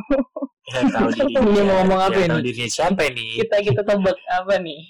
ya, 0.68 0.82
tahu 0.92 1.08
diri 1.08 1.32
Dia 1.48 1.64
mau 1.64 1.76
ngomong 1.80 2.00
apa 2.04 2.18
ya, 2.18 2.26
ini? 2.28 2.32
tahu 2.36 2.42
dirinya 2.44 2.68
siapa 2.68 3.04
nih 3.08 3.32
Kita 3.40 3.56
kita 3.64 3.82
tebak 3.84 4.18
apa 4.28 4.54
nih? 4.60 4.82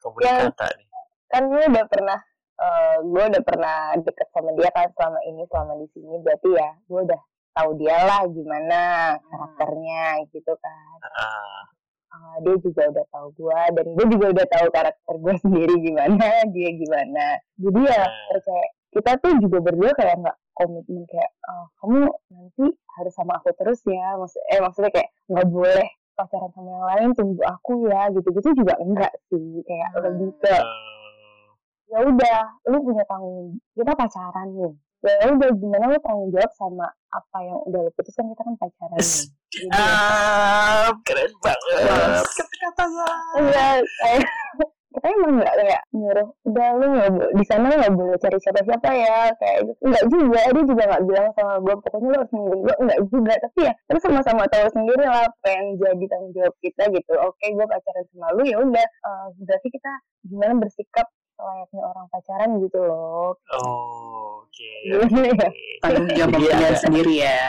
komunikata 0.00 0.66
nih 0.72 0.86
kan 1.28 1.42
gue 1.44 1.60
udah 1.60 1.84
pernah 1.84 2.18
eh 2.58 2.96
gue 3.00 3.22
udah 3.28 3.42
pernah 3.42 3.78
deket 3.96 4.28
sama 4.30 4.50
dia 4.52 4.70
kan 4.70 4.90
selama 4.92 5.18
ini 5.24 5.42
selama 5.46 5.72
di 5.76 5.86
sini. 5.90 6.14
Berarti 6.18 6.48
ya 6.52 6.68
gue 6.84 7.00
udah 7.06 7.20
tahu 7.54 7.70
dia 7.76 7.96
lah 8.02 8.22
gimana 8.26 8.80
karakternya 9.22 10.04
gitu 10.30 10.52
kan. 10.58 10.98
Ah, 11.12 11.62
Eh, 12.08 12.36
dia 12.40 12.56
juga 12.58 12.88
udah 12.88 13.04
tahu 13.12 13.28
gue 13.36 13.60
dan 13.76 13.86
gue 13.92 14.06
juga 14.08 14.26
udah 14.32 14.46
tahu 14.48 14.66
karakter 14.72 15.14
gue 15.14 15.34
sendiri 15.44 15.74
gimana 15.78 16.26
dia 16.48 16.70
gimana. 16.72 17.24
Jadi 17.54 17.80
ya 17.84 18.00
percaya 18.32 18.66
kita 18.88 19.10
tuh 19.20 19.32
juga 19.38 19.58
berdua 19.60 19.92
kayak 19.92 20.16
nggak 20.16 20.36
komitmen 20.56 21.04
kayak 21.04 21.28
"Oh, 21.44 21.68
kamu 21.78 22.08
nanti 22.32 22.64
harus 22.96 23.12
sama 23.12 23.36
aku 23.36 23.52
terus 23.54 23.84
ya. 23.84 24.16
Maksud 24.16 24.40
eh 24.48 24.58
maksudnya 24.58 24.90
kayak 24.90 25.08
nggak 25.28 25.48
boleh 25.52 25.88
pacaran 26.16 26.50
sama 26.50 26.68
yang 26.72 26.86
lain 26.88 27.08
tunggu 27.12 27.42
aku 27.44 27.72
ya 27.86 28.08
gitu-gitu 28.10 28.48
juga 28.56 28.74
enggak 28.80 29.12
sih. 29.28 29.60
Kayak 29.62 29.88
Hmm. 29.92 30.02
lebih 30.08 30.30
ke 30.40 30.48
eh, 30.48 30.64
ya 31.88 31.98
udah 32.04 32.38
lu 32.68 32.78
punya 32.84 33.04
tanggung 33.08 33.56
kita 33.72 33.92
pacaran 33.96 34.48
nih. 34.54 34.74
Ya 34.98 35.30
udah 35.30 35.50
gimana 35.54 35.84
lu 35.94 35.98
tanggung 36.02 36.28
jawab 36.34 36.52
sama 36.58 36.86
apa 37.14 37.38
yang 37.40 37.58
udah 37.70 37.80
lu 37.86 37.90
putuskan 37.96 38.28
kita 38.34 38.42
kan 38.44 38.54
pacaran 38.60 39.00
nih. 39.00 39.26
Jadi 39.48 39.66
ya, 39.78 40.90
keren 41.06 41.32
banget. 41.40 42.24
Kata-katanya 42.26 43.06
enggak 43.38 43.76
kayak 44.04 44.26
kita 44.88 45.14
emang 45.14 45.32
nggak 45.38 45.54
kayak 45.54 45.82
nyuruh 45.94 46.28
udah 46.48 46.68
lu 46.80 46.86
nggak 46.96 47.10
di 47.36 47.44
sana 47.44 47.66
nggak 47.70 47.94
boleh 47.94 48.16
cari 48.18 48.38
siapa-siapa 48.40 48.88
ya 48.96 49.18
kayak 49.38 49.58
gitu. 49.68 49.80
Enggak 49.86 50.04
juga 50.10 50.40
dia 50.48 50.64
juga 50.64 50.82
nggak 50.88 51.04
bilang 51.06 51.26
sama 51.36 51.54
gue 51.60 51.74
pokoknya 51.78 52.08
lu 52.08 52.16
harus 52.18 52.30
nungguin 52.34 52.60
gue 52.64 52.74
enggak 52.82 53.00
juga 53.12 53.34
tapi 53.38 53.58
ya 53.68 53.72
terus 53.86 54.02
sama-sama 54.02 54.42
tahu 54.50 54.66
sendiri 54.74 55.04
lah 55.04 55.22
apa 55.28 55.48
yang 55.48 55.66
jadi 55.76 56.04
tanggung 56.10 56.32
jawab 56.34 56.54
kita 56.64 56.82
gitu. 56.90 57.12
Oke 57.22 57.46
gue 57.52 57.66
pacaran 57.68 58.04
sama 58.10 58.26
lu 58.34 58.42
ya 58.48 58.56
udah. 58.58 58.86
Eh, 58.88 59.26
berarti 59.44 59.68
kita 59.70 59.92
gimana 60.26 60.52
bersikap 60.58 61.06
layaknya 61.38 61.82
orang 61.84 62.06
pacaran 62.08 62.50
gitu 62.58 62.78
loh 62.80 63.38
oh 63.48 64.42
oke 64.42 64.70
ya? 64.84 64.98
oke. 64.98 65.66
Tanggung 65.78 66.08
jawab 66.10 66.34
ada- 66.34 66.74
sendiri 66.76 67.14
ya. 67.20 67.40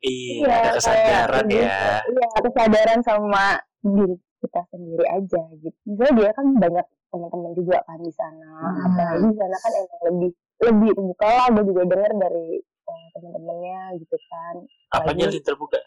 iya 0.00 0.44
ada 0.46 0.70
kesadaran 0.74 1.44
kayak 1.44 1.64
ya. 1.64 1.80
Iya, 2.04 2.28
kesadaran 2.40 3.00
sama 3.00 3.44
diri 3.80 4.14
kita 4.38 4.60
sendiri 4.68 5.04
aja 5.08 5.42
gitu. 5.56 5.76
Misalnya 5.84 6.12
dia 6.14 6.30
kan 6.32 6.46
banyak 6.54 6.86
teman-teman 7.08 7.52
juga 7.54 7.78
kan 7.82 7.98
di 7.98 8.12
sana. 8.12 8.52
Hmm. 8.52 8.84
Apalagi 8.84 9.24
di 9.24 9.36
sana 9.36 9.56
kan 9.56 9.72
emang 9.74 10.00
lebih 10.04 10.30
lebih 10.60 10.90
terbuka 10.92 11.26
lah. 11.26 11.46
Gue 11.50 11.64
juga 11.64 11.82
dengar 11.86 12.12
dari 12.14 12.46
eh, 12.60 13.06
teman-temannya 13.10 13.80
gitu 13.98 14.16
kan. 14.28 14.54
apanya 14.92 15.00
Apalagi- 15.16 15.22
yang 15.32 15.42
terbuka 15.42 15.78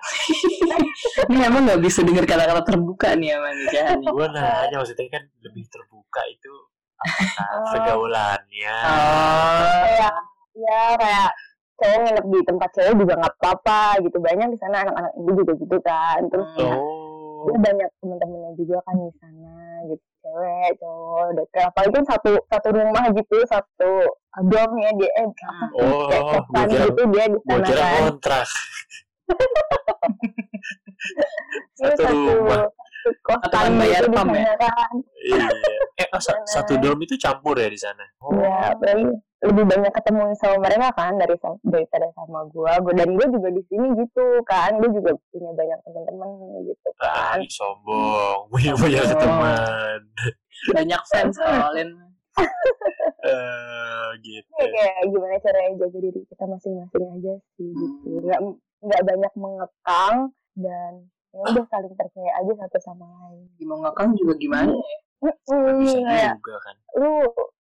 Ini 1.30 1.40
emang 1.46 1.62
nggak 1.64 1.80
bisa 1.80 2.00
dengar 2.02 2.26
kata-kata 2.26 2.62
terbuka 2.66 3.08
nih 3.14 3.30
sama 3.32 3.50
nih 3.54 3.68
Jan. 3.72 3.98
gue 4.02 4.26
nanya 4.28 4.76
maksudnya 4.76 5.08
kan 5.08 5.24
lebih 5.40 5.64
terbuka 5.68 6.22
itu 6.28 6.54
apakah 7.00 7.46
Oh. 7.54 7.70
pergaulannya 7.72 8.78
Oh. 8.84 9.62
Kayak 9.84 10.14
ya 10.58 10.82
kayak 10.96 11.30
cowok 11.78 11.98
nginep 12.02 12.26
di 12.28 12.40
tempat 12.44 12.70
cewek 12.72 12.94
juga 12.96 13.14
nggak 13.16 13.34
apa-apa 13.36 13.82
gitu. 14.02 14.18
Banyak 14.18 14.48
di 14.50 14.58
sana 14.58 14.82
anak-anak 14.82 15.14
ini 15.16 15.32
juga 15.36 15.54
gitu 15.56 15.78
kan. 15.80 16.20
Terus 16.28 16.48
Hmm. 16.52 16.60
ya 16.60 16.74
oh 16.74 17.06
dia 17.48 17.60
banyak 17.64 17.90
teman-temannya 18.02 18.52
juga 18.58 18.78
kan 18.82 18.96
di 18.98 19.12
sana 19.16 19.56
gitu 19.86 20.06
cewek 20.20 20.70
cowok 20.76 21.26
deket 21.34 21.64
apalagi 21.64 21.94
kan 21.94 22.06
satu 22.10 22.32
satu 22.44 22.68
rumah 22.74 23.06
gitu 23.14 23.38
satu 23.46 23.92
dormnya 24.44 24.90
dia 24.98 25.10
eh 25.16 25.28
apa 25.30 25.66
Oh, 25.78 26.10
kira- 26.52 26.90
gitu 26.90 27.02
dia 27.08 27.26
di 27.30 27.40
sana 27.40 27.64
kan 27.64 27.94
kontrak 28.04 28.48
Dia 31.78 31.94
satu 31.94 32.18
rumah. 32.34 32.66
Satu 33.08 33.24
kosan 33.24 33.48
Satuan 33.48 33.74
bayar 33.76 34.04
di 34.04 34.10
pam 34.12 34.30
ya? 34.30 34.54
kan. 34.56 34.94
Iya. 35.18 35.48
Eh 35.98 36.08
oh, 36.10 36.22
sa- 36.22 36.46
satu 36.46 36.78
dorm 36.78 37.00
itu 37.02 37.16
campur 37.16 37.56
ya 37.56 37.68
di 37.68 37.80
sana? 37.80 38.04
Oh. 38.20 38.36
ya 38.38 38.72
lebih 39.38 39.64
banyak 39.64 39.94
ketemu 39.94 40.34
sama 40.34 40.66
mereka 40.66 40.90
kan 40.94 41.14
dari 41.14 41.38
daripada 41.64 42.08
sama 42.12 42.42
gua. 42.50 42.74
Gua 42.82 42.94
dan 42.94 43.14
gua 43.14 43.26
juga 43.28 43.50
di 43.50 43.62
sini 43.66 43.94
gitu 43.96 44.26
kan. 44.44 44.78
Gua 44.78 44.90
juga 44.90 45.12
punya 45.30 45.52
banyak 45.54 45.80
teman-teman 45.84 46.30
gitu 46.66 46.88
Ah, 46.98 47.34
kan. 47.34 47.38
ih, 47.40 47.50
sombong. 47.50 48.40
Punya 48.52 48.74
banyak 48.74 49.06
teman. 49.14 50.00
Banyak 50.74 51.02
fans 51.06 51.38
kalian. 51.38 51.90
eh 53.24 54.10
gitu. 54.22 54.50
Ya 54.58 54.66
kayak 54.68 55.06
gimana 55.06 55.36
caranya 55.38 55.72
jaga 55.78 55.98
diri 56.00 56.22
kita 56.24 56.44
masing-masing 56.46 57.06
aja 57.14 57.34
sih 57.56 57.70
gitu. 57.70 58.10
Nggak 58.26 58.40
nggak 58.78 59.02
banyak 59.06 59.34
mengekang 59.34 60.16
dan 60.56 60.94
ya 61.36 61.42
udah 61.54 61.66
saling 61.70 61.94
percaya 61.96 62.32
aja 62.40 62.54
satu 62.66 62.78
sama 62.84 63.06
lain. 63.06 63.48
Mau 63.68 63.84
ngekang 63.84 64.16
juga 64.16 64.34
gimana 64.40 64.74
ya? 64.74 64.98
Mm, 65.50 65.82
bisa 65.82 66.00
kayak 66.06 66.34
juga 66.40 66.56
kan. 66.62 66.76
Lu 66.98 67.14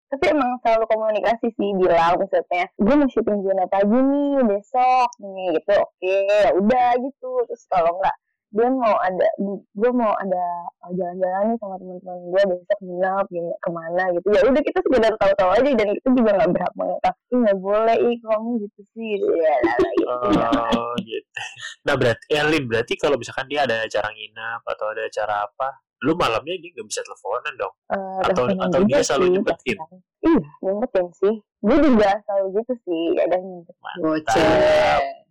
tapi 0.07 0.25
emang 0.31 0.55
selalu 0.63 0.85
komunikasi 0.87 1.47
sih 1.51 1.69
bilang 1.75 2.15
maksudnya 2.15 2.71
gue 2.79 2.95
mau 2.95 3.09
syuting 3.11 3.43
zona 3.43 3.65
pagi 3.67 3.99
nih 3.99 4.39
besok 4.47 5.09
nih 5.19 5.47
gitu. 5.59 5.73
Oke 5.75 6.15
ya 6.29 6.49
udah 6.55 6.89
gitu. 7.01 7.31
Terus 7.49 7.63
kalau 7.67 7.91
enggak 7.99 8.15
dia 8.57 8.69
mau 8.73 8.95
ada 8.97 9.27
gue 9.69 9.91
mau 9.93 10.13
ada 10.17 10.45
uh, 10.81 10.91
jalan-jalan 10.91 11.53
nih 11.53 11.57
sama 11.61 11.75
teman-teman 11.77 12.17
gue 12.25 12.41
besok 12.49 12.79
nginep 12.81 13.25
gini- 13.29 13.59
ke 13.61 13.69
mana 13.69 14.03
gitu. 14.11 14.25
Ya 14.33 14.41
udah 14.43 14.63
kita 14.65 14.79
sekedar 14.81 15.13
tahu-tahu 15.15 15.49
aja 15.53 15.69
dan 15.77 15.87
itu 15.93 16.07
juga 16.09 16.31
nggak 16.33 16.49
berhak 16.57 16.73
mengatakan 16.73 17.13
ih 17.29 17.37
nggak 17.37 17.59
boleh 17.61 17.97
ih 18.01 18.17
kamu 18.17 18.49
gitu 18.65 18.81
sih. 18.97 19.11
Gitu 19.21 19.33
ya 19.37 19.53
lah, 19.61 19.75
lah, 19.77 19.91
gitu 19.93 20.09
Oh 20.09 20.91
gitu. 20.97 21.29
Nah 21.85 21.93
berarti, 21.93 22.25
Elin 22.33 22.63
berarti 22.65 22.93
kalau 22.97 23.15
misalkan 23.15 23.45
dia 23.45 23.61
ada 23.63 23.85
acara 23.85 24.09
nginap 24.09 24.61
atau 24.65 24.85
ada 24.89 25.01
acara 25.05 25.35
apa, 25.45 25.69
lu 26.01 26.17
malamnya 26.17 26.57
dia 26.57 26.69
nggak 26.73 26.87
bisa 26.89 27.01
teleponan 27.05 27.53
dong? 27.55 27.73
Eh, 27.93 28.21
Atau- 28.25 28.49
atau 28.49 28.79
dia 28.89 28.99
selalu 29.05 29.37
nyempetin? 29.37 29.77
kadang. 29.77 30.01
iya 30.25 30.39
nyempetin 30.65 31.05
sih. 31.13 31.35
Gue 31.61 31.77
juga 31.77 32.09
selalu 32.25 32.47
gitu 32.57 32.73
sih 32.81 33.03
kadang 33.13 33.41
nyempetin. 33.45 33.97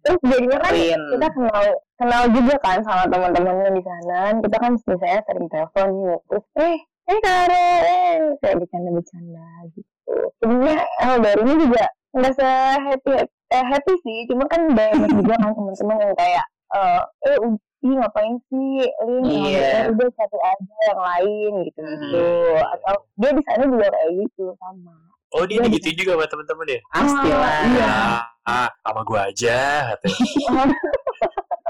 Terus 0.06 0.20
jadinya 0.22 0.58
kan 0.62 0.72
kita 1.10 1.26
kenal 1.34 1.66
kenal 1.96 2.22
juga 2.28 2.54
kan 2.61 2.78
sama 2.80 3.04
teman-temannya 3.06 3.70
di 3.72 3.82
sana 3.82 4.18
kita 4.38 4.56
kan 4.56 4.70
misalnya 4.76 5.20
sering 5.24 5.46
telepon 5.48 5.88
terus 6.28 6.44
eh 6.56 6.76
eh 7.06 7.18
Karen 7.20 8.20
kayak 8.38 8.56
bercanda-bercanda 8.59 9.46
gitu 9.72 10.12
sebenarnya 10.38 10.78
LDR 11.00 11.38
ini 11.40 11.54
juga 11.61 11.85
nggak 12.12 12.32
se 12.32 12.48
happy 12.80 13.12
eh, 13.24 13.64
happy 13.64 13.92
sih 14.00 14.18
cuma 14.26 14.44
kan 14.46 14.61
banyak 14.70 15.11
juga 15.18 15.35
kan 15.37 15.50
teman-teman 15.52 15.96
yang 16.02 16.14
kayak 16.14 16.44
eh 16.74 17.00
eh 17.26 17.38
ih 17.80 17.94
ngapain 17.94 18.35
sih 18.48 18.72
Lin 19.06 19.22
Iya. 19.22 19.87
LDR 19.87 19.87
udah 19.94 20.09
satu 20.16 20.38
aja 20.40 20.74
yang 20.87 21.00
lain 21.00 21.52
gitu 21.64 21.80
gitu 21.80 22.18
Hmm. 22.18 22.72
atau 22.74 22.94
dia 23.14 23.30
di 23.30 23.42
sana 23.44 23.62
juga 23.64 23.87
kayak 23.88 24.11
gitu 24.20 24.44
sama 24.59 24.94
Oh 25.35 25.42
dia 25.42 25.59
Iya, 25.59 25.66
digituin 25.68 25.96
juga 25.98 26.12
sama 26.14 26.26
temen-temen 26.30 26.66
ya? 26.70 26.80
Pasti 26.87 27.28
lah. 27.35 27.59
Iya. 27.66 27.87
Ah, 27.90 28.22
ah, 28.46 28.68
sama 28.78 29.00
gua 29.02 29.20
aja. 29.26 29.59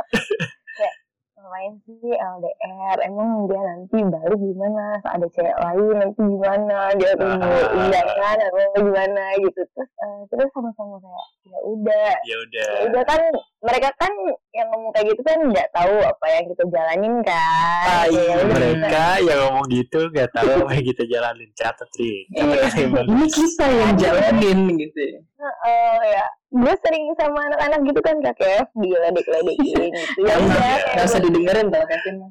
katanya. 0.08 0.90
ngapain 1.36 1.74
sih 1.84 2.10
LDR 2.10 2.98
emang 3.06 3.46
dia 3.46 3.60
nanti 3.60 3.98
balik 4.02 4.34
gimana? 4.34 4.98
Ada 5.04 5.26
cewek 5.30 5.54
lain 5.54 5.94
nanti 5.94 6.18
gimana? 6.18 6.78
Dia 6.96 7.12
tunggu 7.14 7.46
Ah. 7.46 7.70
undangan 7.76 8.36
atau 8.40 8.82
gimana 8.82 9.24
gitu. 9.38 9.60
Terus 9.62 9.90
eh, 9.94 10.20
terus 10.26 10.48
sama-sama 10.50 10.96
kayak 10.98 11.22
ya 11.46 11.58
udah. 11.62 12.10
Ya 12.24 12.36
udah. 12.40 12.66
Ya 12.66 12.82
udah 12.90 13.02
kan 13.04 13.20
mereka 13.62 13.88
kan 13.94 14.12
yang 14.50 14.66
ngomong 14.70 14.90
kayak 14.90 15.06
gitu 15.12 15.22
kan 15.22 15.38
nggak 15.44 15.68
tahu 15.70 15.94
apa 16.02 16.26
yang 16.26 16.44
kita 16.50 16.64
jalanin 16.66 17.14
kan. 17.22 17.84
Ah, 17.84 18.04
Ya 18.06 18.10
iya, 18.10 18.34
udah, 18.34 18.46
mereka 18.50 19.04
yang 19.22 19.38
ngomong 19.46 19.66
gitu 19.70 19.98
nggak 20.10 20.30
tahu 20.32 20.50
apa 20.56 20.70
yang 20.72 20.86
kita 20.88 21.04
jalanin. 21.06 21.50
Catat 21.54 21.90
Ri 21.94 22.12
Iya. 22.32 23.04
Ini 23.06 23.26
kita 23.28 23.66
yang 23.70 23.92
jalanin 23.94 24.58
gitu 24.80 24.98
ya. 25.14 25.20
eh, 25.62 26.00
ya 26.10 26.26
gue 26.46 26.74
sering 26.86 27.04
sama 27.18 27.40
anak-anak 27.50 27.80
gitu 27.90 28.00
kan 28.00 28.16
kakek 28.22 28.66
diledek-ledekin 28.78 29.90
gitu. 29.92 30.20
Ya 30.28 30.34
Emang, 30.38 30.46
udah 30.50 30.58
Gak 30.62 30.80
kayak 30.94 31.06
usah 31.10 31.20
didengerin 31.20 31.66
kalau 31.68 31.86
Kevin. 31.90 32.14
Mah. 32.22 32.30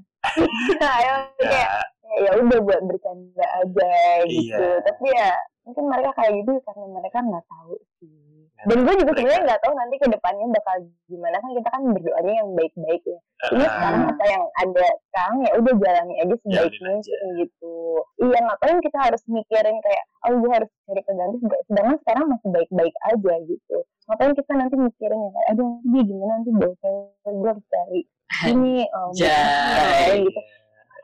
ya, 0.80 1.14
kayak 1.38 1.70
Nah, 2.06 2.22
ya 2.22 2.32
udah 2.38 2.60
buat 2.62 2.82
bercanda 2.86 3.46
aja 3.66 3.92
gitu. 4.30 4.54
Iya. 4.54 4.78
tapi 4.86 5.06
ya 5.10 5.30
mungkin 5.66 5.84
mereka 5.90 6.12
kayak 6.14 6.32
gitu 6.38 6.52
karena 6.62 6.86
mereka 6.94 7.18
nggak 7.18 7.46
tahu 7.50 7.74
sih. 7.98 8.08
Nggak 8.14 8.25
dan 8.64 8.78
gue 8.88 8.94
juga 8.98 9.12
sebenarnya 9.20 9.44
nggak 9.46 9.62
tahu 9.62 9.74
nanti 9.76 9.96
ke 10.00 10.08
depannya 10.10 10.46
bakal 10.56 10.76
gimana. 11.12 11.36
Kan 11.44 11.52
kita 11.54 11.70
kan 11.70 11.82
berdoanya 11.92 12.34
yang 12.40 12.50
baik-baik 12.56 13.04
ya. 13.04 13.20
Ini 13.52 13.66
ah, 13.68 13.72
sekarang 13.76 14.04
apa 14.10 14.24
yang 14.32 14.44
ada 14.64 14.86
sekarang 15.12 15.38
ya 15.44 15.52
udah 15.60 15.74
jalani 15.76 16.14
aja 16.24 16.36
sebaik 16.40 16.76
mungkin 16.80 17.20
gitu. 17.44 17.76
Iya 18.24 18.38
ngapain 18.48 18.78
kita 18.80 18.98
harus 18.98 19.22
mikirin 19.28 19.78
kayak 19.84 20.04
oh 20.26 20.34
gue 20.40 20.52
harus 20.56 20.70
cari 20.88 21.02
pengganti. 21.04 21.36
Sedangkan 21.68 21.98
sekarang 22.02 22.26
masih 22.32 22.50
baik-baik 22.56 22.96
aja 23.06 23.34
gitu. 23.44 23.78
Ngapain 24.08 24.34
kita 24.34 24.52
nanti 24.56 24.76
mikirin 24.80 25.20
ya 25.20 25.30
kayak 25.36 25.48
aduh 25.52 25.66
nanti 25.68 25.88
dia 25.92 26.04
gimana 26.08 26.32
nanti 26.40 26.52
cewek 26.56 27.36
gue 27.36 27.50
harus 27.52 27.66
cari 27.70 28.02
ini 28.50 28.76
oh, 28.96 29.10
Jai. 29.14 30.26
gitu. 30.26 30.42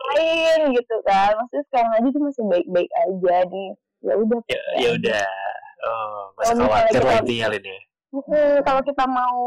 Lain 0.01 0.59
gitu 0.73 0.95
kan. 1.05 1.35
Maksudnya 1.35 1.63
sekarang 1.69 1.91
aja 1.99 2.07
tuh 2.09 2.21
masih 2.25 2.43
baik-baik 2.47 2.91
aja 2.95 3.37
nih 3.51 3.71
ya 4.01 4.13
udah 4.17 4.39
ya, 4.49 4.61
ya 4.77 4.89
udah 4.97 5.25
oh 5.81 6.21
masa 6.37 6.53
khawatir 6.57 7.01
lah 7.01 7.15
intinya 7.21 7.47
Lin 7.53 7.65
ya 7.65 7.79
Mm, 8.11 8.59
kalau 8.67 8.83
kita 8.83 9.07
mau 9.07 9.39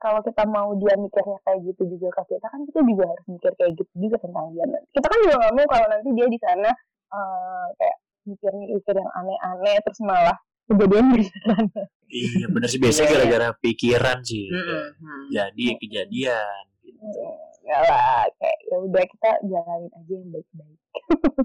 kalau 0.00 0.24
kita 0.24 0.40
mau 0.48 0.72
dia 0.80 0.96
mikirnya 0.96 1.36
kayak 1.44 1.60
gitu 1.60 1.92
juga 1.92 2.08
ke 2.16 2.32
kita 2.32 2.46
kan 2.48 2.64
kita 2.64 2.80
juga 2.80 3.04
harus 3.04 3.26
mikir 3.28 3.52
kayak 3.52 3.76
gitu 3.76 3.92
juga 4.00 4.16
tentang 4.24 4.48
dia. 4.56 4.64
Kita 4.96 5.06
kan 5.12 5.18
juga 5.28 5.34
nggak 5.36 5.52
mau 5.52 5.66
kalau 5.68 5.86
nanti 5.92 6.08
dia 6.16 6.24
di 6.24 6.38
sana 6.40 6.70
eh, 7.12 7.66
kayak 7.76 7.96
mikirnya 8.24 8.64
mikir 8.64 8.94
yang 8.96 9.10
aneh-aneh 9.12 9.76
terus 9.84 10.00
malah 10.00 10.36
kejadian 10.72 11.06
di 11.20 11.24
sana. 11.28 11.82
iya 12.08 12.46
bener 12.48 12.68
sih 12.72 12.80
biasanya 12.80 13.04
Iya, 13.04 13.12
iya. 13.12 13.20
gara-gara 13.28 13.48
pikiran 13.60 14.18
sih 14.24 14.46
Mm-mm. 14.48 14.84
Hmm. 15.04 15.24
jadi 15.28 15.66
kejadian 15.76 16.62
gitu. 16.80 17.20
Ya 17.68 17.78
lah, 17.84 18.24
kayak 18.40 18.58
ya 18.72 18.76
udah 18.80 19.04
kita 19.04 19.30
jalanin 19.44 19.92
aja 19.92 20.12
yang 20.16 20.28
baik-baik. 20.32 20.80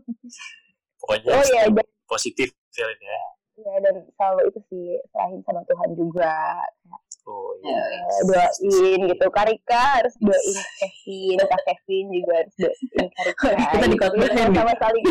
pokoknya 1.04 1.32
Oh 1.36 1.44
iya, 1.52 1.64
dan, 1.68 1.84
positif 2.06 2.50
ya 2.72 2.88
ya 2.90 3.22
ya, 3.54 3.74
dan 3.80 3.96
selalu 4.10 4.50
itu 4.50 4.60
sih 4.66 4.86
serahin 5.10 5.38
sama 5.46 5.62
Tuhan 5.64 5.94
juga. 5.94 6.34
oh 7.24 7.54
Ya, 7.62 7.70
iya 7.70 8.04
Eh, 8.10 8.22
doain 8.26 9.00
gitu 9.08 9.26
Karika 9.30 10.02
harus 10.02 10.12
doain 10.18 10.58
Kevin 10.76 11.38
Kak 11.40 11.62
Kevin 11.64 12.06
juga 12.12 12.34
harus 12.36 12.56
doain 12.58 13.08
Karika 13.08 13.48
Kita 13.54 13.86
Gitu, 13.86 14.08
nih. 14.18 14.52
sama 14.52 14.74
saling 14.76 15.06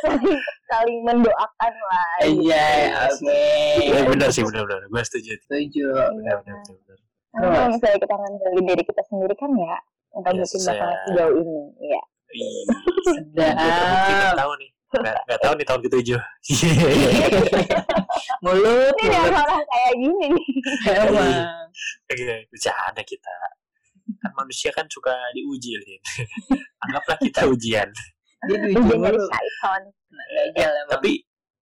saling, 0.00 0.38
saling 0.64 0.98
mendoakan 1.02 1.74
lah 1.82 2.10
gitu. 2.22 2.46
Iya, 2.46 2.64
Iya 2.78 2.98
amin. 3.10 4.06
bener 4.08 4.28
sih 4.30 4.42
bener-bener 4.42 4.86
gue 4.86 5.02
setuju 5.04 5.32
Setuju. 5.42 5.86
bener. 6.16 6.38
Karena 7.30 7.46
kalau 7.52 7.68
misalnya 7.70 7.98
kita 8.00 8.14
ngandelin 8.16 8.64
diri 8.64 8.82
kita 8.82 9.02
sendiri 9.04 9.34
kan 9.34 9.50
ya 9.52 9.76
nggak 10.10 10.30
Ya, 10.30 10.42
mungkin 10.42 10.60
bakal 10.64 10.90
sejauh 11.04 11.34
ini 11.36 11.58
ya 11.84 12.02
Ih, 12.30 12.62
Sedap. 13.04 13.54
kita 14.06 14.26
tahu 14.38 14.52
nih 14.56 14.70
nggak 14.90 15.18
nggak 15.22 15.40
tahu 15.40 15.52
nih 15.54 15.66
tahun 15.66 15.80
ketujuh 15.86 16.20
Mulut. 18.44 18.94
ini 18.98 19.14
ada 19.14 19.38
orang 19.38 19.62
kayak 19.62 19.94
gini 20.00 20.26
nih 20.32 20.46
Emang. 20.90 21.68
Oke, 22.08 22.34
bercanda 22.50 23.02
kita 23.04 23.34
kan 24.10 24.32
manusia 24.34 24.74
kan 24.74 24.84
suka 24.90 25.14
diuji 25.32 25.78
Lin 25.78 26.00
anggaplah 26.82 27.18
kita 27.20 27.46
ujian 27.46 27.88
Dia 28.48 28.56
ujian 28.56 28.60
diuji 28.66 28.90
dari 28.98 28.98
mulu. 28.98 29.24
Nah, 30.10 30.26
Dajjal 30.34 30.72
emang. 30.74 30.90
tapi 30.90 31.12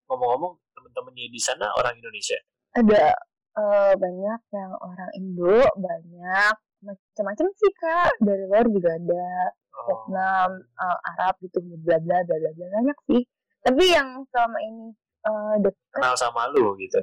ngomong-ngomong 0.08 0.52
temen-temennya 0.72 1.26
di 1.28 1.40
sana 1.42 1.66
orang 1.76 1.92
Indonesia 2.00 2.38
ada 2.72 3.12
eh, 3.58 3.92
banyak 3.92 4.40
yang 4.54 4.72
orang 4.80 5.10
Indo 5.12 5.60
banyak 5.76 6.54
macam-macam 6.82 7.46
sih 7.58 7.72
kak 7.74 8.12
dari 8.22 8.44
luar 8.46 8.66
juga 8.70 8.90
ada 8.94 9.26
oh, 9.74 9.84
Vietnam, 9.86 10.48
uh, 10.78 10.98
Arab 11.14 11.34
gitu, 11.42 11.58
bla 11.62 11.98
bla 11.98 12.18
bla 12.26 12.36
bla 12.38 12.50
bla 12.54 12.66
banyak 12.78 12.98
sih. 13.10 13.22
Tapi 13.62 13.84
yang 13.90 14.22
selama 14.30 14.58
ini 14.62 14.94
uh, 15.26 15.54
dekat 15.58 15.90
kenal 15.92 16.14
sama 16.14 16.46
lu 16.54 16.78
gitu 16.78 16.98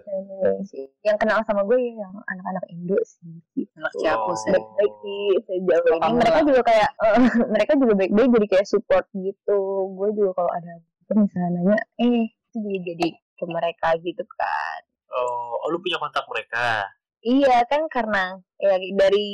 sih, 0.64 0.88
yang 1.04 1.18
kenal 1.20 1.44
sama 1.44 1.68
gue 1.68 1.76
ya 1.76 2.08
yang 2.08 2.14
anak-anak 2.32 2.66
Indo 2.72 2.98
sih. 3.04 3.36
Gitu. 3.54 3.72
Anak 3.76 3.94
Ciapus 4.00 4.40
Oh. 4.40 4.48
ya. 4.48 4.52
Baik-baik 4.56 4.94
sih 5.04 5.26
sejauh 5.46 5.86
ini. 5.86 6.00
Kamu 6.02 6.16
Mereka 6.20 6.40
lah. 6.40 6.46
juga 6.48 6.62
kayak, 6.64 6.90
uh, 7.04 7.18
mereka 7.54 7.72
juga 7.76 7.94
baik-baik 8.00 8.30
jadi 8.40 8.48
kayak 8.56 8.68
support 8.68 9.06
gitu. 9.14 9.60
Gue 9.94 10.10
juga 10.16 10.32
kalau 10.40 10.52
ada 10.56 10.74
misalnya 11.14 11.50
nanya, 11.62 11.78
eh 12.02 12.34
itu 12.34 12.58
juga 12.66 12.80
jadi 12.82 13.08
ke 13.36 13.46
mereka 13.46 13.88
gitu 14.02 14.24
kan. 14.26 14.82
oh, 15.16 15.60
oh 15.62 15.68
lu 15.70 15.78
punya 15.80 16.02
kontak 16.02 16.26
mereka 16.28 16.88
Iya 17.26 17.66
kan 17.66 17.90
karena 17.90 18.24
ya 18.56 18.78
dari 18.94 19.28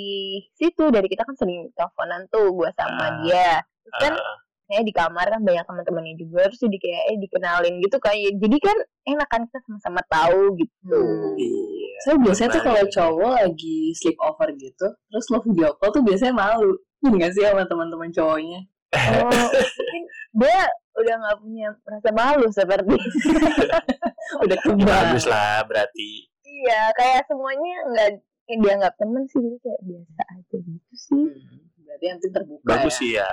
situ 0.53 0.87
dari 0.87 1.05
kita 1.05 1.21
kan 1.21 1.35
sering 1.35 1.67
teleponan 1.71 2.23
tuh 2.27 2.47
gue 2.49 2.69
sama 2.71 3.03
Ah. 3.03 3.11
dia. 3.21 3.59
Terus 3.83 3.95
kan 3.99 4.13
Ah, 4.15 4.37
saya 4.65 4.81
di 4.81 4.93
kamar 4.93 5.27
kan 5.27 5.41
banyak 5.41 5.61
teman-temannya 5.61 6.15
juga 6.15 6.47
terus 6.47 6.61
jadi 6.61 6.77
kayak 6.77 7.01
eh 7.05 7.17
dikenalin 7.19 7.75
gitu 7.77 7.97
kayak 7.99 8.31
jadi 8.33 8.57
kan 8.57 8.77
enak 9.05 9.27
kan 9.27 9.41
kita 9.43 9.59
sama-sama 9.61 9.99
tahu 10.07 10.55
gitu 10.55 10.87
Hmm. 10.87 11.35
iya 11.35 11.99
Saya 12.01 12.15
biasanya 12.17 12.49
tuh 12.49 12.63
kalau 12.63 12.83
cowok 12.87 13.31
lagi 13.37 13.77
sleep 13.93 14.17
over 14.17 14.47
gitu, 14.55 14.87
terus 15.05 15.25
lo 15.27 15.37
video 15.39 15.75
call 15.75 15.91
tuh 15.91 16.01
biasanya 16.01 16.33
malu. 16.33 16.73
Enggak 17.03 17.35
sih 17.35 17.43
sama 17.43 17.61
teman-teman 17.63 18.09
cowoknya? 18.09 18.59
oh 19.21 19.27
mungkin 19.27 20.03
dia 20.33 20.59
udah 20.93 21.15
nggak 21.17 21.37
punya 21.37 21.67
rasa 21.83 22.09
malu 22.11 22.47
seperti 22.49 22.95
Udah 24.43 24.55
Ya, 24.55 24.63
kebal. 24.63 24.87
bagus 24.87 25.25
lah 25.25 25.61
berarti 25.63 26.30
iya 26.61 26.81
kayak 26.93 27.25
semuanya 27.25 27.73
nggak 27.89 28.09
kayak 28.45 28.59
dianggap 28.61 28.93
temen 28.99 29.23
sih 29.25 29.39
jadi 29.41 29.57
kayak 29.63 29.81
biasa 29.87 30.21
aja 30.27 30.57
gitu 30.61 30.93
sih. 30.93 31.25
Hmm, 31.25 31.63
berarti 31.87 32.05
nanti 32.11 32.27
terbuka 32.29 32.67
bagus 32.67 32.93
ya. 32.93 32.99
sih 32.99 33.09
ya. 33.17 33.31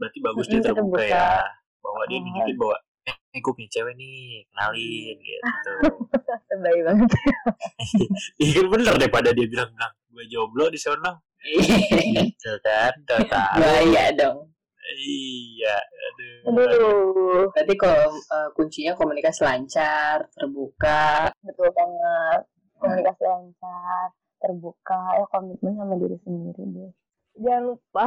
Berarti 0.00 0.18
bagus 0.24 0.46
dia 0.48 0.60
terbuka 0.64 1.00
terbuka. 1.02 1.04
ya. 1.04 1.28
Bahwa 1.80 2.02
dia 2.08 2.18
nunjukin 2.20 2.56
bahwa 2.56 2.76
eh, 3.08 3.16
eh 3.16 3.40
gue 3.40 3.52
punya 3.52 3.70
cewek 3.72 3.94
nih 3.96 4.16
kenalin 4.52 5.16
gitu. 5.20 5.72
Baik 6.64 6.80
banget. 6.86 7.10
Iya 8.40 8.60
bener 8.68 8.94
daripada 8.96 9.28
dia 9.32 9.46
bilang 9.48 9.70
bilang 9.74 9.92
gue 10.12 10.24
jomblo 10.30 10.66
di 10.72 10.80
sana. 10.80 11.18
Gitu 11.40 12.52
kan 12.64 12.92
udah 13.04 13.20
tahu 13.26 13.60
Bahaya 13.60 14.12
dong. 14.16 14.48
iya 15.00 15.76
aduh. 15.78 16.38
Aduh. 16.50 17.46
Berarti 17.54 17.74
kalau 17.74 18.10
eh, 18.12 18.48
kuncinya 18.54 18.92
komunikasi 18.94 19.40
lancar, 19.46 20.26
terbuka. 20.34 21.30
betul 21.42 21.70
banget 21.72 22.42
komunikasi 22.80 23.22
lancar 23.22 24.08
terbuka 24.40 25.00
ya 25.20 25.26
komitmen 25.28 25.76
sama 25.76 25.94
diri 26.00 26.16
sendiri 26.24 26.62
deh. 26.64 26.92
Jangan 27.38 27.62
lupa 27.76 28.06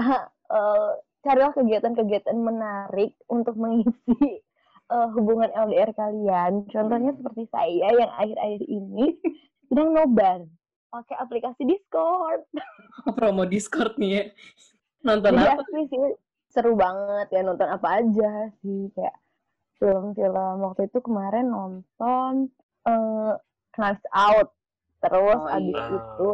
eh, 0.49 0.91
carilah 1.23 1.53
kegiatan-kegiatan 1.55 2.38
menarik 2.38 3.13
untuk 3.29 3.55
mengisi 3.55 4.41
eh, 4.89 5.07
hubungan 5.13 5.53
LDR 5.53 5.93
kalian. 5.93 6.67
Contohnya 6.67 7.13
seperti 7.15 7.47
saya 7.53 7.88
yang 7.93 8.12
akhir-akhir 8.17 8.63
ini 8.65 9.15
sedang 9.69 9.93
nobar 9.93 10.43
pakai 10.93 11.15
aplikasi 11.17 11.63
Discord. 11.65 12.45
Promo 13.17 13.45
Discord 13.45 13.97
nih 13.97 14.12
ya. 14.12 14.23
Nonton 15.05 15.38
jadi 15.38 15.57
apa? 15.57 15.63
asli 15.63 15.81
sih. 15.89 15.99
Seru 16.53 16.77
banget 16.77 17.33
ya 17.33 17.41
nonton 17.41 17.65
apa 17.65 17.88
aja 18.01 18.53
sih. 18.62 18.89
Kayak 18.93 19.17
film-film. 19.81 20.57
Waktu 20.62 20.89
itu 20.89 20.99
kemarin 21.01 21.49
nonton 21.49 22.53
eh 22.86 23.33
Knives 23.73 24.05
Out 24.13 24.53
terus 25.04 25.36
Oh, 25.44 25.52
abis 25.52 25.76
iya. 25.76 25.86
itu 25.92 26.32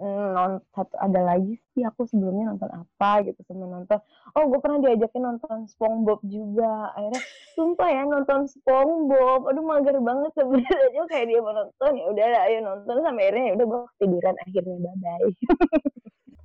mm, 0.00 0.26
non 0.32 0.52
satu 0.72 0.94
ada 0.96 1.20
lagi 1.20 1.60
sih 1.74 1.82
aku 1.84 2.08
sebelumnya 2.08 2.54
nonton 2.54 2.70
apa 2.72 3.10
gitu 3.26 3.40
sama 3.44 3.66
nonton 3.68 3.98
oh 4.32 4.42
gue 4.48 4.58
pernah 4.62 4.78
diajakin 4.80 5.22
nonton 5.22 5.56
SpongeBob 5.68 6.20
juga 6.24 6.94
akhirnya 6.96 7.22
sumpah 7.52 7.88
ya 7.90 8.02
nonton 8.08 8.40
SpongeBob 8.48 9.40
aduh 9.50 9.64
mager 9.66 9.96
banget 10.00 10.32
sebenarnya 10.38 11.02
kayak 11.10 11.26
dia 11.28 11.40
mau 11.44 11.52
nonton 11.52 11.90
ya 11.98 12.04
udah 12.08 12.26
ayo 12.48 12.58
nonton 12.64 12.96
sampai 13.02 13.22
akhirnya 13.28 13.44
ya 13.44 13.52
udah 13.60 13.66
gue 13.68 13.80
ketiduran 13.98 14.36
akhirnya 14.40 14.76
bye 14.80 14.96
bye 14.98 15.30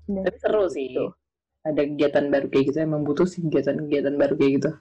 Tapi 0.08 0.40
seru 0.40 0.72
sih. 0.72 0.96
Ada 1.68 1.84
kegiatan 1.84 2.32
baru 2.32 2.48
kayak 2.48 2.66
gitu 2.72 2.78
emang 2.80 3.04
butuh 3.04 3.28
sih 3.28 3.44
kegiatan-kegiatan 3.44 4.16
baru 4.16 4.34
kayak 4.40 4.52
gitu. 4.56 4.72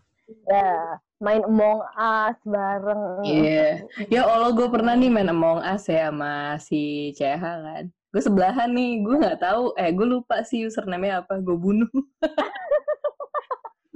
ya 0.47 0.99
main 1.19 1.43
Among 1.45 1.81
Us 1.97 2.37
bareng 2.45 3.25
Iya. 3.25 3.85
Ya 4.13 4.23
Allah 4.29 4.53
gue 4.53 4.69
pernah 4.69 4.93
nih 4.93 5.09
main 5.09 5.33
Among 5.33 5.65
Us 5.65 5.89
ya 5.89 6.13
sama 6.13 6.61
si 6.61 7.13
CH 7.17 7.41
kan. 7.41 7.85
Gue 8.13 8.23
sebelahan 8.25 8.73
nih, 8.73 9.05
gue 9.05 9.17
nggak 9.21 9.41
tahu. 9.41 9.77
Eh 9.77 9.93
gue 9.93 10.07
lupa 10.09 10.41
sih 10.45 10.65
username-nya 10.65 11.25
apa. 11.25 11.41
Gue 11.41 11.57
bunuh. 11.57 11.89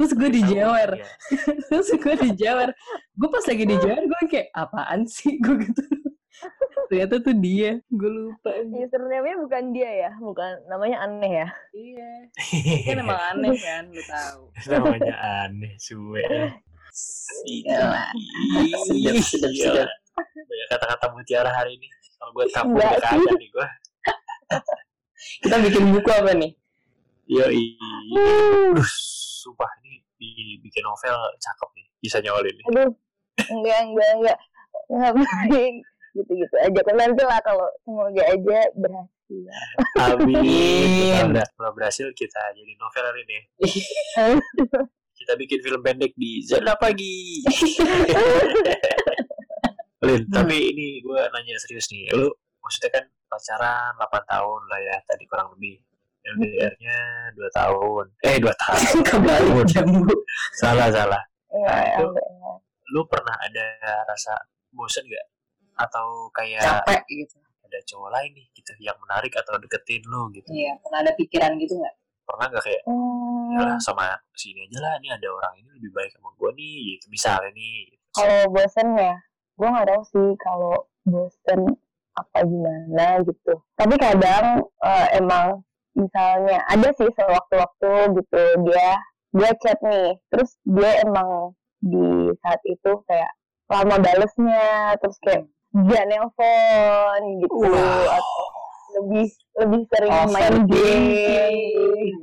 terus 0.01 0.17
gue 0.17 0.33
dijewer 0.33 0.97
Iya. 0.97 1.07
terus 1.69 1.93
gue 1.93 2.15
dijewer 2.25 2.73
gue 3.13 3.29
pas 3.29 3.45
lagi 3.45 3.65
dijewer 3.69 4.01
gue 4.01 4.23
kayak 4.33 4.49
apaan 4.57 5.05
sih 5.05 5.37
gue 5.37 5.61
gitu 5.61 5.85
ternyata 6.89 7.21
tuh 7.21 7.37
dia 7.37 7.85
gue 7.85 8.09
lupa 8.09 8.49
Username-nya 8.65 9.37
bukan 9.45 9.65
dia 9.77 9.91
ya, 10.09 10.11
bukan 10.17 10.57
namanya 10.73 11.05
aneh 11.05 11.45
ya. 11.45 11.49
iya 11.77 12.11
kan 12.89 12.97
emang 12.97 13.21
aneh 13.29 13.53
kan 13.61 13.85
lu 13.93 14.01
tahu 14.09 14.43
namanya 14.73 15.15
aneh 15.45 15.77
suwe. 15.77 16.25
Sedap, 16.90 18.12
sedap, 18.85 19.14
Iya. 19.50 19.70
sedap. 19.72 19.88
banyak 20.20 20.66
kata-kata 20.68 21.07
mutiara 21.11 21.48
hari 21.48 21.74
ini 21.74 21.87
kalau 22.18 22.31
gue 22.35 22.44
tampung 22.50 22.76
udah 22.76 23.00
kagak 23.00 23.35
nih 23.38 23.48
gue 23.48 23.66
kita 25.46 25.57
bikin 25.64 25.85
buku 25.90 26.11
apa 26.11 26.33
nih 26.37 26.53
yo 27.24 27.46
Aduh, 27.46 28.85
sumpah 29.40 29.70
ini 29.81 30.03
dibikin 30.18 30.83
novel 30.83 31.16
cakep 31.38 31.68
nih 31.72 31.87
bisa 31.98 32.18
nyolin 32.20 32.53
nih 32.53 32.66
Aduh, 32.68 32.90
enggak, 33.48 33.79
enggak, 33.87 34.11
enggak. 34.18 34.38
Ngapain? 34.90 35.74
Gitu-gitu 36.11 36.57
aja. 36.59 36.81
Nanti 36.90 37.22
lah 37.22 37.38
kalau 37.40 37.70
semoga 37.81 38.18
aja 38.18 38.59
berhasil. 38.74 39.42
Amin. 39.96 41.31
Kalau 41.55 41.70
berhasil 41.72 42.07
kita 42.12 42.42
jadi 42.53 42.72
novel 42.74 43.05
hari 43.07 43.20
ini. 43.24 43.38
Kita 45.31 45.38
bikin 45.47 45.62
film 45.62 45.79
pendek 45.87 46.11
di 46.19 46.43
Zona 46.43 46.75
Pagi. 46.75 47.38
Lin, 50.03 50.27
tapi 50.27 50.75
ini 50.75 50.99
gue 50.99 51.23
nanya 51.31 51.55
serius 51.55 51.87
nih. 51.95 52.11
Lu 52.19 52.35
maksudnya 52.59 52.99
kan 52.99 53.07
pacaran 53.31 53.95
8 53.95 54.11
tahun 54.27 54.61
lah 54.66 54.81
ya 54.83 54.99
tadi 55.07 55.23
kurang 55.31 55.55
lebih. 55.55 55.79
LDR-nya 56.35 57.31
2 57.38 57.47
tahun. 57.47 58.05
Eh 58.27 58.43
2 58.43 58.51
tahun. 58.59 58.83
kebalik 59.07 59.71
jambu 59.71 60.11
salah 60.59 60.90
salah. 60.90 61.23
Iya, 61.55 62.03
Nah. 62.03 62.59
Lu 62.90 63.07
pernah 63.07 63.38
ada 63.38 64.03
rasa 64.11 64.35
bosen 64.75 65.07
gak? 65.07 65.31
Atau 65.79 66.27
kayak 66.35 66.59
capek 66.59 67.07
gitu 67.07 67.38
ada 67.71 67.79
cowok 67.87 68.11
lain 68.11 68.31
nih 68.35 68.47
gitu 68.51 68.73
yang 68.83 68.99
menarik 68.99 69.31
atau 69.38 69.55
deketin 69.62 70.03
lu 70.11 70.27
gitu. 70.35 70.51
iya 70.51 70.75
pernah 70.83 71.07
ada 71.07 71.14
pikiran 71.14 71.55
gitu 71.62 71.79
nggak 71.79 71.95
Pernah 72.31 72.47
gak 72.49 72.64
kayak 72.64 72.83
Hmm, 72.87 73.51
ya 73.59 73.66
sama 73.83 74.07
sini 74.33 74.62
aja 74.64 74.79
lah 74.79 74.95
nih 75.03 75.11
ada 75.11 75.29
orang 75.29 75.53
ini 75.59 75.69
lebih 75.77 75.90
baik 75.90 76.11
sama 76.14 76.31
gue 76.33 76.51
nih 76.55 76.77
gitu 76.95 77.07
misalnya 77.11 77.51
nih 77.51 77.77
gitu. 77.90 78.05
kalau 78.14 78.40
bosen 78.51 78.88
ya, 78.95 79.14
gue 79.59 79.69
nggak 79.69 79.87
tahu 79.90 80.03
sih 80.07 80.29
kalau 80.38 80.75
bosen 81.05 81.61
apa 82.14 82.38
gimana 82.43 83.07
gitu. 83.23 83.53
Tapi 83.75 83.95
kadang 83.99 84.47
eh, 84.81 85.07
emang 85.19 85.62
misalnya 85.93 86.62
ada 86.66 86.88
sih 86.95 87.11
sewaktu-waktu 87.11 87.90
gitu 88.19 88.43
dia 88.64 88.88
dia 89.31 89.51
chat 89.62 89.79
nih, 89.83 90.14
terus 90.31 90.55
dia 90.66 91.03
emang 91.03 91.55
di 91.79 92.31
saat 92.43 92.61
itu 92.66 92.90
kayak 93.07 93.31
lama 93.66 93.97
balesnya, 93.99 94.95
terus 94.99 95.19
kayak 95.23 95.47
dia 95.87 96.03
nelpon 96.07 97.21
gitu 97.38 97.62
Wow. 97.62 98.11
atau 98.11 98.47
lebih 98.98 99.26
lebih 99.61 99.81
sering 99.92 100.12
Overthinking. 100.12 100.33
main 100.35 100.57
game 100.66 102.16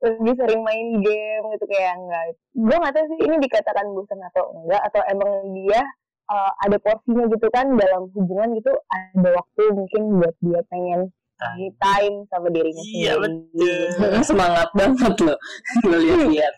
lebih 0.00 0.32
sering 0.40 0.60
main 0.64 0.88
game 1.04 1.44
gitu 1.52 1.64
kayak 1.68 1.92
enggak 2.00 2.24
gue 2.56 2.76
nggak 2.80 2.92
tahu 2.96 3.04
sih 3.12 3.18
ini 3.28 3.36
dikatakan 3.40 3.86
bosan 3.92 4.20
atau 4.32 4.44
enggak 4.56 4.80
atau 4.88 5.00
emang 5.12 5.30
dia 5.52 5.80
uh, 6.32 6.52
ada 6.64 6.76
porsinya 6.80 7.28
gitu 7.28 7.46
kan 7.52 7.68
dalam 7.76 8.08
hubungan 8.16 8.56
gitu 8.56 8.72
ada 8.88 9.28
waktu 9.36 9.62
mungkin 9.76 10.02
buat 10.20 10.36
dia 10.40 10.60
pengen 10.72 11.12
me 11.56 11.72
time 11.80 12.28
sama 12.28 12.52
dirinya 12.52 12.84
Iya, 12.84 13.16
sendiri 13.16 13.88
betul. 13.96 14.12
semangat 14.28 14.68
banget 14.76 15.14
loh 15.24 15.38
lo 15.88 15.96
lihat-lihat 15.96 16.54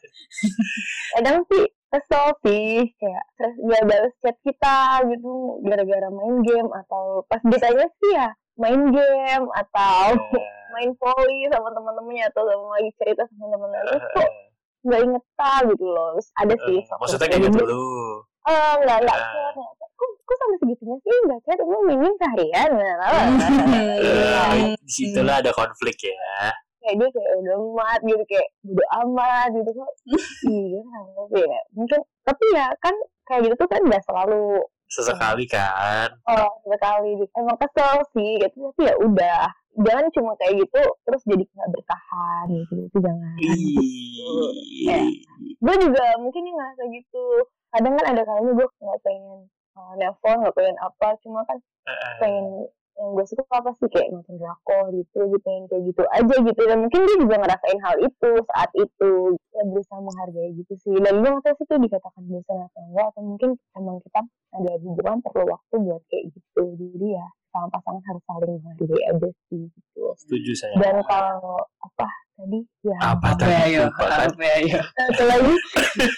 kadang 1.18 1.38
sih 1.50 1.64
kesel 1.92 2.26
sih 2.42 2.88
kayak 2.98 3.24
terus 3.36 3.54
dia 3.58 3.80
balas 3.84 4.14
chat 4.24 4.36
kita 4.42 4.78
gitu 5.06 5.32
gara-gara 5.62 6.08
main 6.08 6.36
game 6.42 6.70
atau 6.72 7.22
pas 7.30 7.42
ditanya 7.46 7.86
sih 8.00 8.10
ya 8.16 8.30
main 8.60 8.80
game 8.92 9.46
atau 9.56 10.16
main 10.72 10.90
volley 10.96 11.48
sama 11.52 11.68
teman-temannya 11.72 12.24
atau 12.32 12.42
sama 12.48 12.66
lagi 12.80 12.90
cerita 13.00 13.22
sama 13.28 13.46
teman-temannya 13.52 13.88
terus 13.92 14.06
kok 14.16 14.30
nggak 14.82 15.00
inget 15.06 15.24
gitu 15.70 15.86
loh. 15.86 16.08
Terus 16.18 16.28
ada 16.38 16.54
sih 16.58 16.78
maksudnya 16.98 17.28
kayak 17.30 17.42
gitu 17.46 17.58
lu? 17.62 17.84
Eh 18.42 18.72
nggak 18.82 18.98
nggak 19.06 19.18
chat. 19.22 19.54
kok 19.78 20.10
kok 20.26 20.36
sampai 20.42 20.56
segitunya 20.58 20.96
sih? 20.98 21.16
Nggak 21.30 21.40
chat 21.46 21.58
emang 21.62 21.82
minim 21.86 22.14
seharian 22.18 22.70
nah, 22.74 22.94
lah. 23.00 23.10
Eh, 24.58 24.74
di 24.74 24.90
situlah 24.90 25.38
ada 25.38 25.50
konflik 25.54 25.96
ya. 26.02 26.50
Kayak 26.82 26.94
dia 26.98 27.08
kayak 27.14 27.30
udah 27.38 27.54
amat 27.62 28.00
gitu 28.02 28.24
kayak 28.26 28.48
udah 28.66 28.88
amat 29.06 29.48
gitu. 29.54 29.70
Kok 29.70 29.90
iya 30.50 30.82
ya. 31.30 31.60
Mungkin 31.78 32.00
tapi 32.26 32.44
ya 32.50 32.66
kan 32.82 32.94
kayak 33.30 33.40
gitu 33.46 33.54
tuh 33.54 33.68
kan 33.70 33.80
nggak 33.86 34.02
selalu 34.02 34.66
sesekali 34.92 35.44
kan. 35.48 36.12
Oh 36.28 36.52
sekali 36.68 37.16
emang 37.32 37.56
kesel 37.56 37.96
sih 38.12 38.30
gitu. 38.40 38.70
Tapi 38.76 38.82
ya 38.88 38.94
udah. 39.00 39.44
Jangan 39.72 40.04
cuma 40.12 40.36
kayak 40.36 40.68
gitu 40.68 40.82
terus 41.08 41.22
jadi 41.24 41.44
nggak 41.48 41.70
bertahan 41.72 42.46
gitu. 42.52 42.74
Itu 42.92 42.98
jangan. 43.00 43.36
Ih. 43.40 45.16
gue 45.56 45.74
juga 45.80 46.04
mungkin 46.20 46.42
nih 46.44 46.52
ngerasa 46.52 46.82
gitu. 46.92 47.26
Kadang 47.72 47.96
kan 47.96 48.06
ada 48.12 48.22
kalanya 48.28 48.52
gue 48.52 48.66
nggak 48.68 49.00
pengen 49.00 49.48
uh, 49.80 49.92
nelpon 49.96 50.36
nggak 50.44 50.56
pengen 50.56 50.76
apa. 50.76 51.08
Cuma 51.24 51.40
kan 51.48 51.56
Eh, 51.82 52.14
pengen 52.22 52.46
yang 53.02 53.18
gue 53.18 53.26
suka 53.26 53.42
apa 53.50 53.70
sih? 53.74 53.88
Kayak 53.90 54.08
nonton 54.14 54.34
drakor 54.38 54.84
gitu 54.94 55.18
gue 55.26 55.40
pengen 55.42 55.64
kayak 55.66 55.82
gitu 55.90 56.02
aja 56.06 56.34
gitu. 56.38 56.60
Dan 56.62 56.78
mungkin 56.86 57.00
dia 57.02 57.16
juga 57.18 57.36
ngerasain 57.42 57.78
hal 57.82 57.96
itu 57.98 58.30
saat 58.46 58.70
itu. 58.78 59.12
Ya 59.50 59.62
berusaha 59.66 59.98
menghargai 59.98 60.50
gitu 60.54 60.74
sih. 60.78 60.94
Dan 61.02 61.18
gue 61.18 61.28
nggak 61.34 61.42
tahu 61.42 61.54
sih 61.58 61.64
itu 61.66 61.74
dikatakan 61.82 62.22
bosan 62.30 62.58
atau 62.62 62.80
enggak 62.86 63.06
atau 63.10 63.22
mungkin 63.26 63.50
emang 63.74 63.96
kita 64.06 64.20
ada 64.54 64.72
hubungan 64.78 65.18
perlu 65.18 65.44
waktu 65.50 65.74
buat 65.82 66.02
kayak 66.06 66.24
gitu. 66.30 66.62
Jadi 66.78 67.08
ya 67.18 67.26
sama 67.50 67.68
pasangan 67.68 68.00
harus 68.06 68.22
saling 68.24 68.52
menghargai 68.62 69.02
aja 69.10 69.28
sih 69.50 69.62
gitu. 69.66 70.02
Setuju 70.16 70.52
saya. 70.54 70.74
Dan 70.78 70.96
kalau 71.04 71.58
apa 71.82 72.06
tadi? 72.32 72.58
Ya 72.80 72.96
apa 73.02 73.28
tadi? 73.36 73.76
ya? 73.76 73.84
Lupa 73.90 74.04
kan? 74.08 74.28
Apa 74.30 74.44
ya? 74.64 74.80
Satu 74.80 75.24
lagi. 75.26 75.54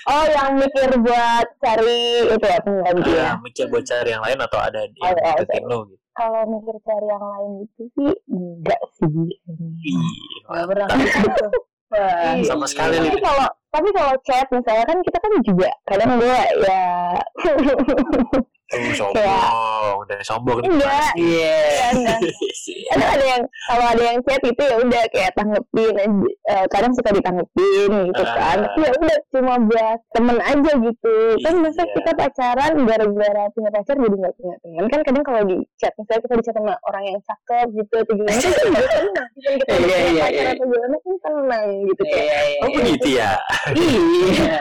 Oh 0.06 0.24
yang 0.30 0.50
mikir 0.60 0.90
buat 1.02 1.46
cari 1.58 2.02
itu 2.30 2.46
ya 2.46 2.58
pengganti 2.62 3.10
ya 3.10 3.24
Ah, 3.34 3.36
mikir 3.42 3.66
buat 3.66 3.82
cari 3.82 4.14
yang 4.14 4.22
lain 4.22 4.38
atau 4.38 4.58
ada 4.62 4.78
yang 4.86 4.94
Ada, 5.02 5.10
ada. 5.10 5.42
deketin 5.42 5.64
lo 5.66 5.78
gitu 5.90 6.03
kalau 6.14 6.40
mikir 6.46 6.76
cari 6.80 7.06
yang 7.06 7.24
lain 7.24 7.50
gitu 7.60 7.82
sih 7.92 8.12
enggak 8.28 8.82
sih. 8.94 9.10
Ih, 9.82 9.98
nggak 10.46 10.64
pernah 10.66 10.86
gitu 10.94 11.46
Wah, 11.84 12.34
Iya. 12.34 12.42
sama 12.42 12.66
sekali 12.66 12.96
tapi 12.96 13.06
Lin. 13.08 13.22
kalau 13.22 13.46
tapi 13.70 13.88
kalau 13.90 14.14
chat 14.22 14.46
misalnya 14.50 14.84
kan 14.84 14.98
kita 14.98 15.18
kan 15.20 15.32
juga 15.42 15.70
kadang 15.84 16.10
gue 16.18 16.38
ya 16.64 16.90
sombong 18.72 19.94
udah 20.04 20.18
sombong 20.24 20.58
enggak. 20.64 21.12
iya 21.20 21.92
kan 21.92 21.96
kadang 22.90 23.10
ada 23.14 23.24
yang 23.24 23.42
kalau 23.68 23.84
ada 23.92 24.02
yang 24.02 24.18
chat 24.24 24.42
itu 24.44 24.62
ya 24.62 24.76
udah 24.80 25.02
kayak 25.12 25.32
tanggepin 25.36 25.94
aja. 25.96 26.30
Eh, 26.44 26.66
kadang 26.72 26.92
suka 26.96 27.10
ditanggepin 27.12 27.90
gitu 28.10 28.22
kan. 28.24 28.58
Ah. 28.58 28.68
tapi 28.68 28.78
ya 28.84 28.90
udah 28.96 29.18
cuma 29.32 29.54
buat 29.64 29.98
temen 30.12 30.38
aja 30.40 30.72
gitu. 30.80 31.14
Kan 31.44 31.54
masa 31.60 31.82
Iya. 31.84 31.92
kita 32.00 32.10
pacaran 32.16 32.72
gara-gara 32.88 33.44
punya 33.52 33.70
pacar 33.70 33.94
jadi 33.98 34.16
nggak 34.16 34.34
punya 34.40 34.56
teman 34.64 34.84
kan 34.88 35.00
kadang 35.04 35.24
kalau 35.24 35.40
di 35.44 35.56
chat 35.76 35.92
misalnya 36.00 36.20
kita 36.24 36.34
di 36.34 36.44
chat 36.44 36.54
sama 36.56 36.74
orang 36.88 37.04
yang 37.04 37.18
cakep 37.24 37.66
gitu 37.76 37.94
atau 38.00 38.14
gimana 38.16 38.38
kan 38.40 38.50
kita 38.50 38.68
nggak 38.70 38.88
tenang 38.88 39.28
kita 39.34 39.72
Iya, 39.74 39.78
udah 39.84 39.96
punya 39.98 40.12
iya, 40.14 40.22
pacar 40.24 40.44
iya. 40.44 40.52
atau 40.54 40.66
gimana 40.66 40.96
kan 40.96 41.14
tenang 41.20 41.66
gitu 41.88 42.02
kayak 42.04 42.24
iya 42.24 42.38
iya. 42.44 42.60
Oh 42.64 42.70
begitu 42.72 43.08
ya? 43.12 43.30
Iya. 43.74 44.56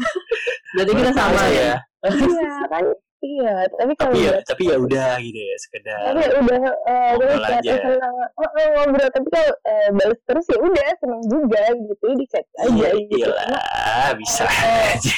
Berarti 0.76 0.92
kita 0.96 1.10
sama 1.12 1.40
tahu 1.40 1.52
ya? 1.52 1.74
Iya 2.06 2.54
kan 2.70 2.84
iya 3.18 3.54
tapi 3.70 3.92
kalau 3.96 4.12
tapi 4.12 4.20
ya 4.20 4.30
udah 4.30 4.42
tapi 4.44 4.62
ya 4.64 4.76
udah 4.76 5.10
gitu 5.18 5.40
ya 5.40 5.56
sekedar 5.58 5.98
tapi 6.04 6.20
ya 6.20 6.30
udah 6.36 6.56
eh, 6.84 7.10
Ngobrol 7.16 7.40
aja. 7.42 7.72
senang 7.74 8.14
oh, 8.36 8.44
oh, 8.46 8.66
ngobrol. 8.76 9.08
Tapi 9.08 9.28
kalau 9.28 9.52
eh, 9.64 9.88
balas 9.90 10.20
terus 10.22 10.44
ya 10.46 10.58
udah 10.58 10.88
senang 10.96 11.22
juga 11.26 11.62
gitu 11.74 12.06
di 12.12 12.26
chat 12.26 12.46
aja 12.58 12.70
iya 12.70 12.90
gitu. 13.08 13.30
lah 13.32 14.10
bisa 14.14 14.44
Eh, 14.44 14.94
aja. 14.94 15.16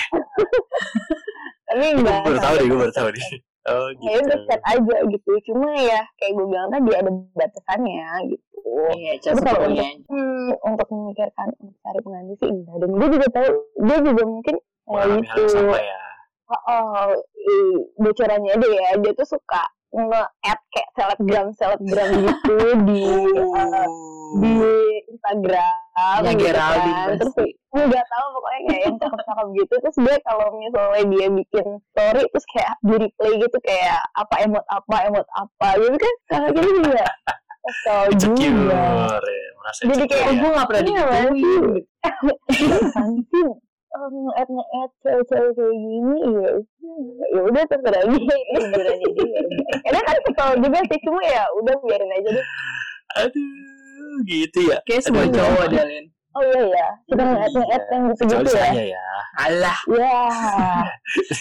tapi 1.64 1.80
gue 1.84 2.00
enggak 2.00 2.18
baru 2.24 2.38
tahu 2.38 2.54
deh 2.56 2.66
gue 2.66 2.78
baru 2.80 2.94
tahu 2.94 3.08
deh 3.12 3.26
oh 3.68 3.88
ya 4.00 4.16
udah 4.16 4.38
gitu. 4.38 4.46
chat 4.46 4.60
aja 4.64 4.96
gitu. 5.04 5.30
Cuma 5.44 5.68
ya 5.76 6.00
kayak 6.16 6.32
gue 6.32 6.46
bilang 6.46 6.68
tadi 6.68 6.90
ada 6.94 7.10
batasannya 7.34 8.06
gitu. 8.30 8.46
Iya 8.94 9.12
Tapi 9.20 9.40
kalau 9.42 9.60
untuk, 9.66 9.86
hmm, 10.08 10.48
untuk 10.62 10.88
memikirkan 10.88 11.48
untuk 11.58 11.76
cari 11.82 11.98
pengganti 12.00 12.34
sih 12.36 12.48
enggak. 12.48 12.76
Dan 12.78 12.90
gue 12.94 13.08
juga 13.10 13.26
tahu 13.28 13.48
dia 13.82 13.98
juga 14.00 14.22
mungkin 14.24 14.56
hal 14.88 15.08
gitu 15.18 15.40
yang 15.42 15.50
sama 15.52 15.78
ya 15.78 15.98
oh, 16.48 16.58
oh 16.66 17.08
bocorannya 17.96 18.54
dia 18.56 18.72
ya 18.74 18.90
dia 18.98 19.12
tuh 19.12 19.28
suka 19.28 19.62
nge-add 19.88 20.60
kayak 20.68 20.88
selebgram 20.92 21.48
selebgram 21.52 22.08
gitu 22.24 22.56
di 22.84 23.04
eh, 23.56 23.88
di 24.38 24.52
Instagram 25.08 25.76
Ya, 25.98 26.30
gitu 26.30 26.46
Geraldine 26.46 26.94
kan. 26.94 27.08
terus 27.16 27.34
pasti. 27.34 27.46
nggak 27.74 28.06
tahu 28.06 28.26
pokoknya 28.30 28.60
kayak 28.62 28.82
yang 28.84 28.96
cakep-cakep 28.98 29.46
gitu. 29.56 29.74
Terus 29.82 29.96
dia 29.98 30.16
kalau 30.22 30.46
misalnya 30.54 31.02
dia 31.08 31.26
bikin 31.32 31.66
story 31.82 32.22
terus 32.28 32.46
kayak 32.54 32.74
di 32.80 32.94
replay 33.02 33.32
gitu 33.40 33.56
kayak 33.60 33.98
apa 34.14 34.34
emot 34.44 34.64
apa 34.68 34.96
emot 35.10 35.26
apa 35.34 35.68
gitu 35.76 35.96
kan. 35.96 36.14
Kakak 36.28 36.50
jadi 36.54 36.70
juga 36.70 37.04
kesel 37.58 38.02
juga. 38.16 38.84
ya 39.18 39.48
merasa 39.58 39.80
Jadi 39.84 40.04
kayak 40.06 40.28
ya. 40.28 40.38
gue 40.38 40.50
nggak 40.54 40.66
pernah 40.68 40.82
Iya, 40.82 40.86
digituin 40.86 41.34
Oh, 43.88 44.04
nge-add 44.12 44.48
nge-add 44.52 44.90
cewek-cewek 45.00 45.52
kayak 45.56 45.74
gini 45.74 46.18
ya 46.44 46.52
ya 47.32 47.40
udah 47.40 47.62
terserah 47.64 48.04
dia 48.04 48.20
dia 48.20 49.40
karena 49.80 50.00
kan 50.04 50.16
kesel 50.28 50.50
juga 50.60 50.78
sih 50.86 51.00
cuma 51.02 51.20
ya 51.24 51.42
udah 51.56 51.74
biarin 51.82 52.12
aja 52.12 52.30
deh 52.36 52.46
aduh 53.16 54.16
gitu 54.28 54.58
ya 54.68 54.78
Kayak 54.84 55.02
semua 55.08 55.24
cowok 55.24 55.66
dia, 55.72 55.84
Lin. 55.88 56.04
oh 56.36 56.42
iya 56.44 56.62
ya 56.68 56.88
suka 57.08 57.22
nge-add 57.24 57.54
nge-add 57.56 57.84
yang 57.88 58.02
kecuali 58.12 58.28
gitu-gitu 58.28 58.52
ya 58.52 58.60
saya 58.68 58.84
ya 58.92 59.04
Alah, 59.38 59.78
ya 59.88 60.20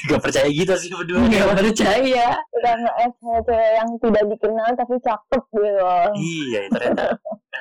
gak 0.08 0.22
percaya 0.24 0.48
gitu 0.48 0.74
sih 0.80 0.89
berdua 0.93 1.18
nggak 1.28 1.48
percaya. 1.52 2.28
suka 2.48 2.72
nge-add 2.80 3.14
cewek 3.43 3.72
yang 3.76 3.89
tidak 4.00 4.24
dikenal 4.32 4.70
tapi 4.72 4.95
cakep 5.04 5.43
gitu 5.52 5.91
iya 6.16 6.60
ternyata 6.72 7.04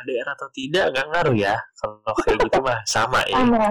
LDR 0.07 0.29
atau 0.31 0.49
tidak 0.55 0.85
nggak 0.95 1.07
ngaruh 1.11 1.35
ya 1.35 1.55
kalau 1.75 2.15
kayak 2.23 2.39
gitu 2.47 2.59
mah 2.63 2.79
sama 2.87 3.21
ya 3.27 3.35
sama 3.43 3.67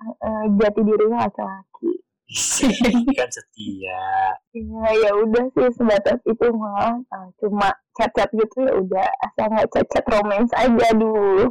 eh, 0.00 0.44
jati 0.58 0.80
dirinya 0.82 1.18
laki-laki 1.26 1.92
Iya, 2.28 2.92
kan 3.24 3.28
setia 3.32 4.04
ya 4.52 4.88
ya 4.92 5.10
udah 5.16 5.48
sih 5.56 5.64
sebatas 5.72 6.20
itu 6.28 6.44
mah 6.52 7.00
Ah, 7.08 7.24
cuma 7.40 7.72
chat-chat 7.96 8.28
gitu 8.36 8.68
ya 8.68 8.72
udah 8.76 9.08
asal 9.24 9.48
nggak 9.48 9.64
chat-chat 9.72 10.04
romance 10.12 10.52
aja 10.52 10.92
dulu 10.92 11.48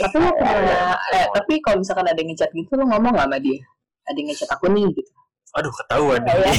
Tapi 0.00 0.16
lu 0.16 0.32
pernah, 0.40 0.96
eh, 1.12 1.28
tapi 1.36 1.60
kalau 1.60 1.84
misalkan 1.84 2.08
ada 2.08 2.16
yang 2.16 2.32
ngechat 2.32 2.48
gitu, 2.56 2.80
lu 2.80 2.88
ngomong 2.88 3.12
gak 3.12 3.28
sama 3.28 3.36
dia? 3.44 3.60
Ada 4.08 4.16
yang 4.16 4.28
ngechat 4.32 4.48
aku 4.48 4.72
nih, 4.72 4.88
gitu. 4.88 5.12
aduh 5.52 5.72
ketahuan 5.84 6.20
Iya. 6.24 6.48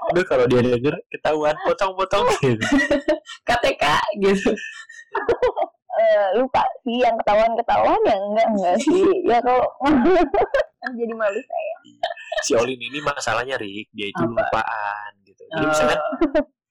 aduh 0.08 0.24
kalau 0.24 0.44
dia 0.48 0.60
denger 0.64 0.96
ketahuan 1.12 1.52
potong-potong 1.68 2.24
gitu 2.40 2.64
KTK, 3.44 3.84
gitu. 4.24 4.56
Eh, 6.00 6.28
lupa 6.40 6.64
sih 6.80 6.96
yang 6.96 7.12
ketahuan 7.20 7.52
ketahuan 7.52 8.00
ya 8.08 8.16
enggak 8.16 8.46
enggak 8.56 8.76
sih. 8.88 9.04
Ya 9.28 9.38
kalau 9.44 9.68
jadi 10.98 11.12
malu 11.12 11.36
saya. 11.36 11.74
Si 12.40 12.56
Olin 12.56 12.80
ini 12.80 13.04
masalahnya 13.04 13.60
Rik 13.60 13.92
dia 13.92 14.08
itu 14.08 14.16
Apa? 14.16 14.32
lupaan 14.32 15.10
gitu. 15.28 15.42
Jadi 15.44 15.60
Eh, 15.60 15.68
misalnya 15.68 15.98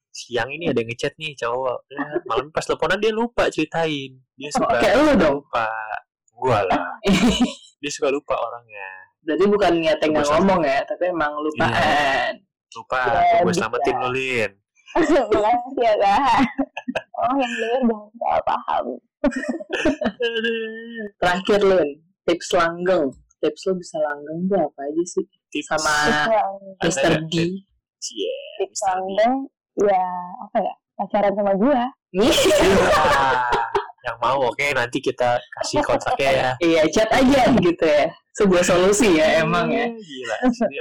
siang 0.09 0.49
ini 0.49 0.65
ada 0.65 0.81
yang 0.81 0.89
ngechat 0.89 1.13
nih 1.15 1.37
cowok. 1.37 1.77
Ya, 1.87 2.01
malam 2.25 2.49
pas 2.49 2.65
teleponan 2.65 2.97
dia 2.97 3.13
lupa 3.13 3.45
ceritain. 3.47 4.17
Dia 4.33 4.49
suka 4.49 4.81
kayak 4.81 4.95
lu 4.97 5.13
dong. 5.13 5.35
lupa. 5.45 5.69
Gua 6.33 6.59
lah. 6.65 6.97
Dia 7.79 7.91
suka 7.93 8.09
lupa 8.09 8.35
orangnya. 8.35 8.89
Berarti 9.23 9.45
bukan 9.45 9.71
niatnya 9.77 10.07
nggak 10.09 10.25
Bosan. 10.25 10.35
ngomong 10.41 10.61
ya, 10.63 10.79
tapi 10.83 11.03
emang 11.07 11.31
lupaan. 11.37 12.33
lupa 12.69 12.99
Ya, 13.03 13.39
gue 13.39 13.53
selamatin 13.53 13.95
lu 13.99 14.09
Lin. 14.11 14.51
Makasih 14.95 15.79
ya 15.79 15.93
kak. 15.95 16.39
Oh 17.13 17.33
yang 17.35 17.51
jangan 17.55 17.81
salah 18.15 18.41
paham 18.43 18.85
Terakhir, 21.19 21.61
Lin. 21.65 21.89
Tips 22.23 22.49
langgeng. 22.55 23.11
Tips 23.39 23.61
lu 23.67 23.73
bisa 23.79 23.97
langgeng 23.99 24.39
tuh 24.51 24.59
apa 24.59 24.79
aja 24.83 25.03
sih? 25.07 25.25
tips 25.49 25.67
Sama 25.73 25.93
Ada 26.29 26.41
Mr. 26.85 27.13
D. 27.27 27.65
Cie, 27.99 28.35
tips 28.63 28.79
langgeng 28.87 29.51
ya 29.75 30.07
apa 30.47 30.57
ya 30.63 30.73
pacaran 30.95 31.33
sama 31.35 31.53
gua 31.59 31.83
Nih, 32.15 32.33
Ah, 32.95 33.53
yang 34.01 34.17
mau 34.17 34.49
oke 34.49 34.65
nanti 34.73 34.97
kita 34.97 35.37
kasih 35.61 35.83
kontaknya 35.85 36.31
ya 36.31 36.51
iya 36.63 36.81
chat 36.89 37.05
aja 37.11 37.53
gitu 37.59 37.85
ya. 37.85 38.09
Sebuah 38.33 38.63
solusi 38.65 39.19
ya 39.19 39.43
emang 39.43 39.69
ya. 39.69 39.85
Gila. 39.91 40.37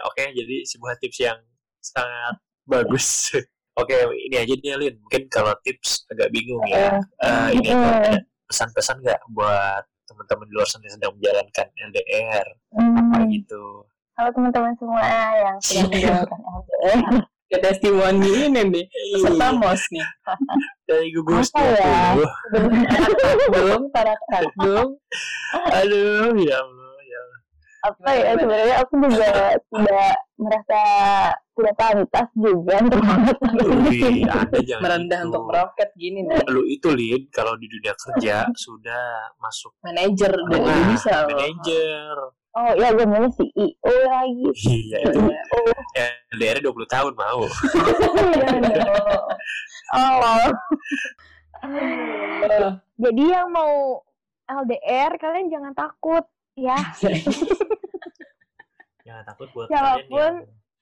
Oke 0.09 0.30
jadi 0.32 0.57
sebuah 0.64 0.95
tips 1.03 1.18
yang 1.20 1.39
sangat 1.82 2.39
bagus. 2.64 3.34
Oke, 3.79 3.95
ini 4.26 4.37
aja 4.37 4.55
nih 4.59 4.74
Lin. 4.74 4.95
Mungkin 4.99 5.31
kalau 5.31 5.55
tips 5.62 6.03
agak 6.11 6.35
bingung 6.35 6.62
ya. 6.66 6.99
Eh, 7.22 7.49
ini 7.55 7.70
ada 7.70 8.18
pesan-pesan 8.51 8.99
nggak 9.01 9.20
buat 9.31 9.87
teman-teman 10.09 10.49
di 10.49 10.55
luar 10.57 10.66
sana 10.66 10.83
yang 10.89 10.95
sedang 10.97 11.12
menjalankan 11.14 11.66
LDR 11.93 12.47
Hmm. 12.74 12.97
apa 12.97 13.16
gitu? 13.29 13.85
Halo 14.18 14.29
teman-teman 14.35 14.72
semua 14.74 15.05
yang 15.37 15.57
sedang 15.62 15.89
menjalankan 15.95 16.39
LDR. 16.43 16.99
Kayak 17.49 17.62
testimoni 17.64 18.31
ini 18.45 18.61
nih. 18.61 18.85
Peserta 19.14 19.47
MOS 19.55 19.83
nih. 19.89 20.07
Dari 20.85 21.09
gugus 21.14 21.49
Apa 21.49 21.64
ya? 21.64 22.01
Belum, 23.49 23.83
para 23.95 24.12
kagum. 24.29 25.01
Aduh, 25.72 26.37
ya 26.37 26.59
ya. 26.61 26.61
Apa 27.89 28.11
ya 28.12 28.32
sebenarnya 28.34 28.76
aku 28.80 28.95
juga 29.01 29.28
tidak 29.59 30.14
merasa 30.39 30.80
tidak 31.53 31.74
pantas 31.74 32.28
juga 32.39 32.74
untuk 32.78 33.01
Merendah 34.78 35.20
gitu. 35.20 35.26
untuk 35.26 35.43
meroket 35.45 35.91
gini 35.95 36.22
nih. 36.22 36.39
Lu 36.47 36.62
itu 36.62 36.89
Lin, 36.93 37.26
kalau 37.28 37.59
di 37.59 37.66
dunia 37.66 37.91
kerja 37.95 38.47
sudah 38.64 39.34
masuk 39.36 39.74
Manajer 39.82 40.30
dan 40.30 40.61
Nah, 40.62 40.70
ini 40.70 40.95
bisa 40.95 41.12
loh. 41.24 41.34
manajer. 41.34 42.16
oh 42.59 42.70
ya 42.74 42.89
gue 42.91 43.05
namanya 43.07 43.30
CEO 43.34 43.95
lagi 44.09 44.47
Iya, 44.66 44.99
itu 45.05 45.18
Iya. 45.95 46.07
LDR 46.34 46.59
20 46.62 46.86
tahun 46.86 47.12
mau. 47.14 47.43
Oh 49.89 50.20
jadi 52.99 53.24
yang 53.24 53.49
mau 53.49 54.05
LDR 54.47 55.12
kalian 55.16 55.49
jangan 55.49 55.72
takut 55.72 56.24
ya 56.66 56.78
Jangan 59.06 59.24
takut 59.24 59.48
buat 59.56 59.72
Siapa 59.72 60.04
pun 60.04 60.12
kalian 60.12 60.36
yang 60.36 60.36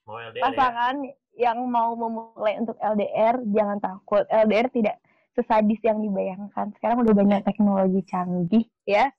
mau 0.07 0.17
LDR 0.19 0.39
ya. 0.39 0.43
pasangan 0.43 0.95
yang 1.37 1.57
mau 1.69 1.89
memulai 1.93 2.53
untuk 2.59 2.77
LDR 2.81 3.35
jangan 3.53 3.77
takut 3.79 4.23
LDR 4.27 4.67
tidak 4.73 4.97
sesadis 5.37 5.77
yang 5.85 6.01
dibayangkan 6.01 6.73
sekarang 6.81 7.05
udah 7.05 7.13
banyak 7.13 7.45
teknologi 7.45 8.01
canggih 8.09 8.65
ya 8.89 9.13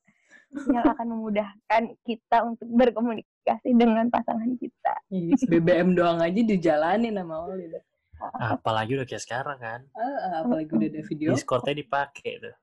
yang 0.72 0.82
akan 0.82 1.06
memudahkan 1.14 1.82
kita 2.02 2.42
untuk 2.42 2.66
berkomunikasi 2.72 3.70
dengan 3.76 4.10
pasangan 4.10 4.50
kita 4.58 4.94
BBM 5.48 5.96
doang 5.96 6.20
aja 6.20 6.40
dijalanin 6.44 7.16
sama 7.16 7.48
Oli. 7.48 7.72
Apalagi 8.36 8.98
udah 8.98 9.06
kayak 9.08 9.24
sekarang 9.24 9.58
kan. 9.58 9.80
Apalagi 10.44 10.70
udah 10.74 10.88
ada 10.90 11.02
video. 11.06 11.28
Discordnya 11.32 11.74
dipakai 11.80 12.32
tuh. 12.42 12.56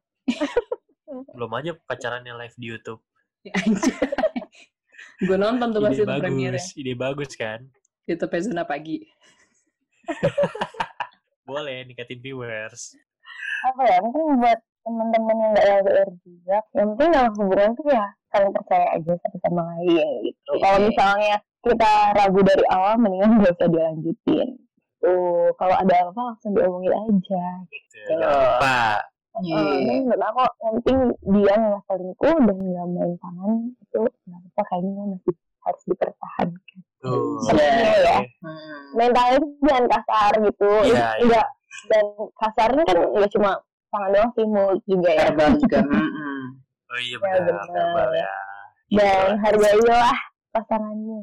Belum 1.34 1.52
aja 1.58 1.74
pacarannya 1.74 2.34
live 2.38 2.56
di 2.60 2.66
YouTube. 2.70 3.02
Gue 5.26 5.38
nonton 5.38 5.72
tuh 5.72 5.80
pas 5.80 5.92
Ide 5.92 6.04
itu 6.04 6.12
premiere 6.20 6.60
bagus, 6.60 6.76
ide 6.76 6.94
bagus 6.94 7.32
kan. 7.34 7.60
YouTube 8.04 8.36
Zona 8.38 8.64
Pagi. 8.64 9.00
Boleh 11.48 11.86
ningkatin 11.86 12.20
viewers. 12.20 12.94
apa 13.66 13.82
ya 13.82 13.98
mungkin 13.98 14.38
buat 14.38 14.60
teman-teman 14.86 15.36
yang 15.36 15.52
nggak 15.58 15.66
LDR 15.82 16.10
juga 16.22 16.58
yang 16.78 16.94
penting 16.94 17.10
dalam 17.10 17.34
hubungan 17.34 17.70
tuh 17.74 17.86
ya 17.90 18.06
saling 18.30 18.52
percaya 18.54 18.88
aja 18.94 19.14
satu 19.18 19.38
sama 19.42 19.62
lain 19.74 20.06
gitu 20.22 20.52
kalau 20.62 20.78
Iya. 20.78 20.86
misalnya 20.86 21.36
kita 21.66 21.92
ragu 22.14 22.42
dari 22.46 22.66
awal 22.70 22.94
mendingan 23.02 23.42
gak 23.42 23.58
usah 23.58 23.66
dilanjutin 23.66 24.50
tuh 25.02 25.50
kalau 25.58 25.74
ada 25.74 25.96
apa 26.06 26.22
langsung 26.30 26.54
diomongin 26.54 26.94
aja 26.94 27.46
Gitu. 27.66 27.98
Jangan 28.06 28.30
lupa. 28.30 28.78
Iya. 29.38 29.56
Eh, 29.58 29.76
ini 29.82 29.94
nggak 30.06 30.18
apa 30.18 30.42
kok 30.42 30.52
yang 30.58 30.74
penting 30.78 30.98
dia 31.36 31.54
nggak 31.56 31.82
selingkuh 31.86 32.36
dan 32.40 32.56
nggak 32.58 32.88
main 32.90 33.14
tangan 33.18 33.52
itu 33.76 34.00
nggak 34.22 34.40
apa 34.46 34.62
kayaknya 34.66 35.04
masih 35.08 35.34
harus 35.60 35.84
dipertahankan 35.86 36.78
Tuh. 36.98 37.38
Sebenarnya 37.42 37.94
ya. 38.00 38.18
Hmm. 38.40 38.84
main 38.94 39.12
tangan 39.12 39.34
itu 39.36 39.48
jangan 39.62 39.86
kasar 39.90 40.32
gitu 40.40 40.70
Iya, 40.84 40.94
iya. 40.96 41.10
enggak 41.20 41.48
dan 41.86 42.06
kasarnya 42.34 42.84
kan 42.86 42.98
nggak 43.12 43.32
cuma 43.32 43.52
tangan 43.90 44.10
doang 44.10 44.32
sih 44.32 44.46
mulut 44.46 44.82
juga 44.86 45.10
ya 45.10 45.28
Verbal 45.30 45.52
juga. 45.58 45.80
Mm-mm. 45.92 46.42
Oh 46.86 47.00
iya 47.02 47.16
Ya, 47.16 47.18
benar, 47.18 47.40
benar. 47.42 47.66
verbal 47.68 48.10
ya. 48.14 48.34
dan 48.88 49.26
Iya. 49.26 49.36
hargailah 49.42 50.18
pasanganmu 50.50 51.18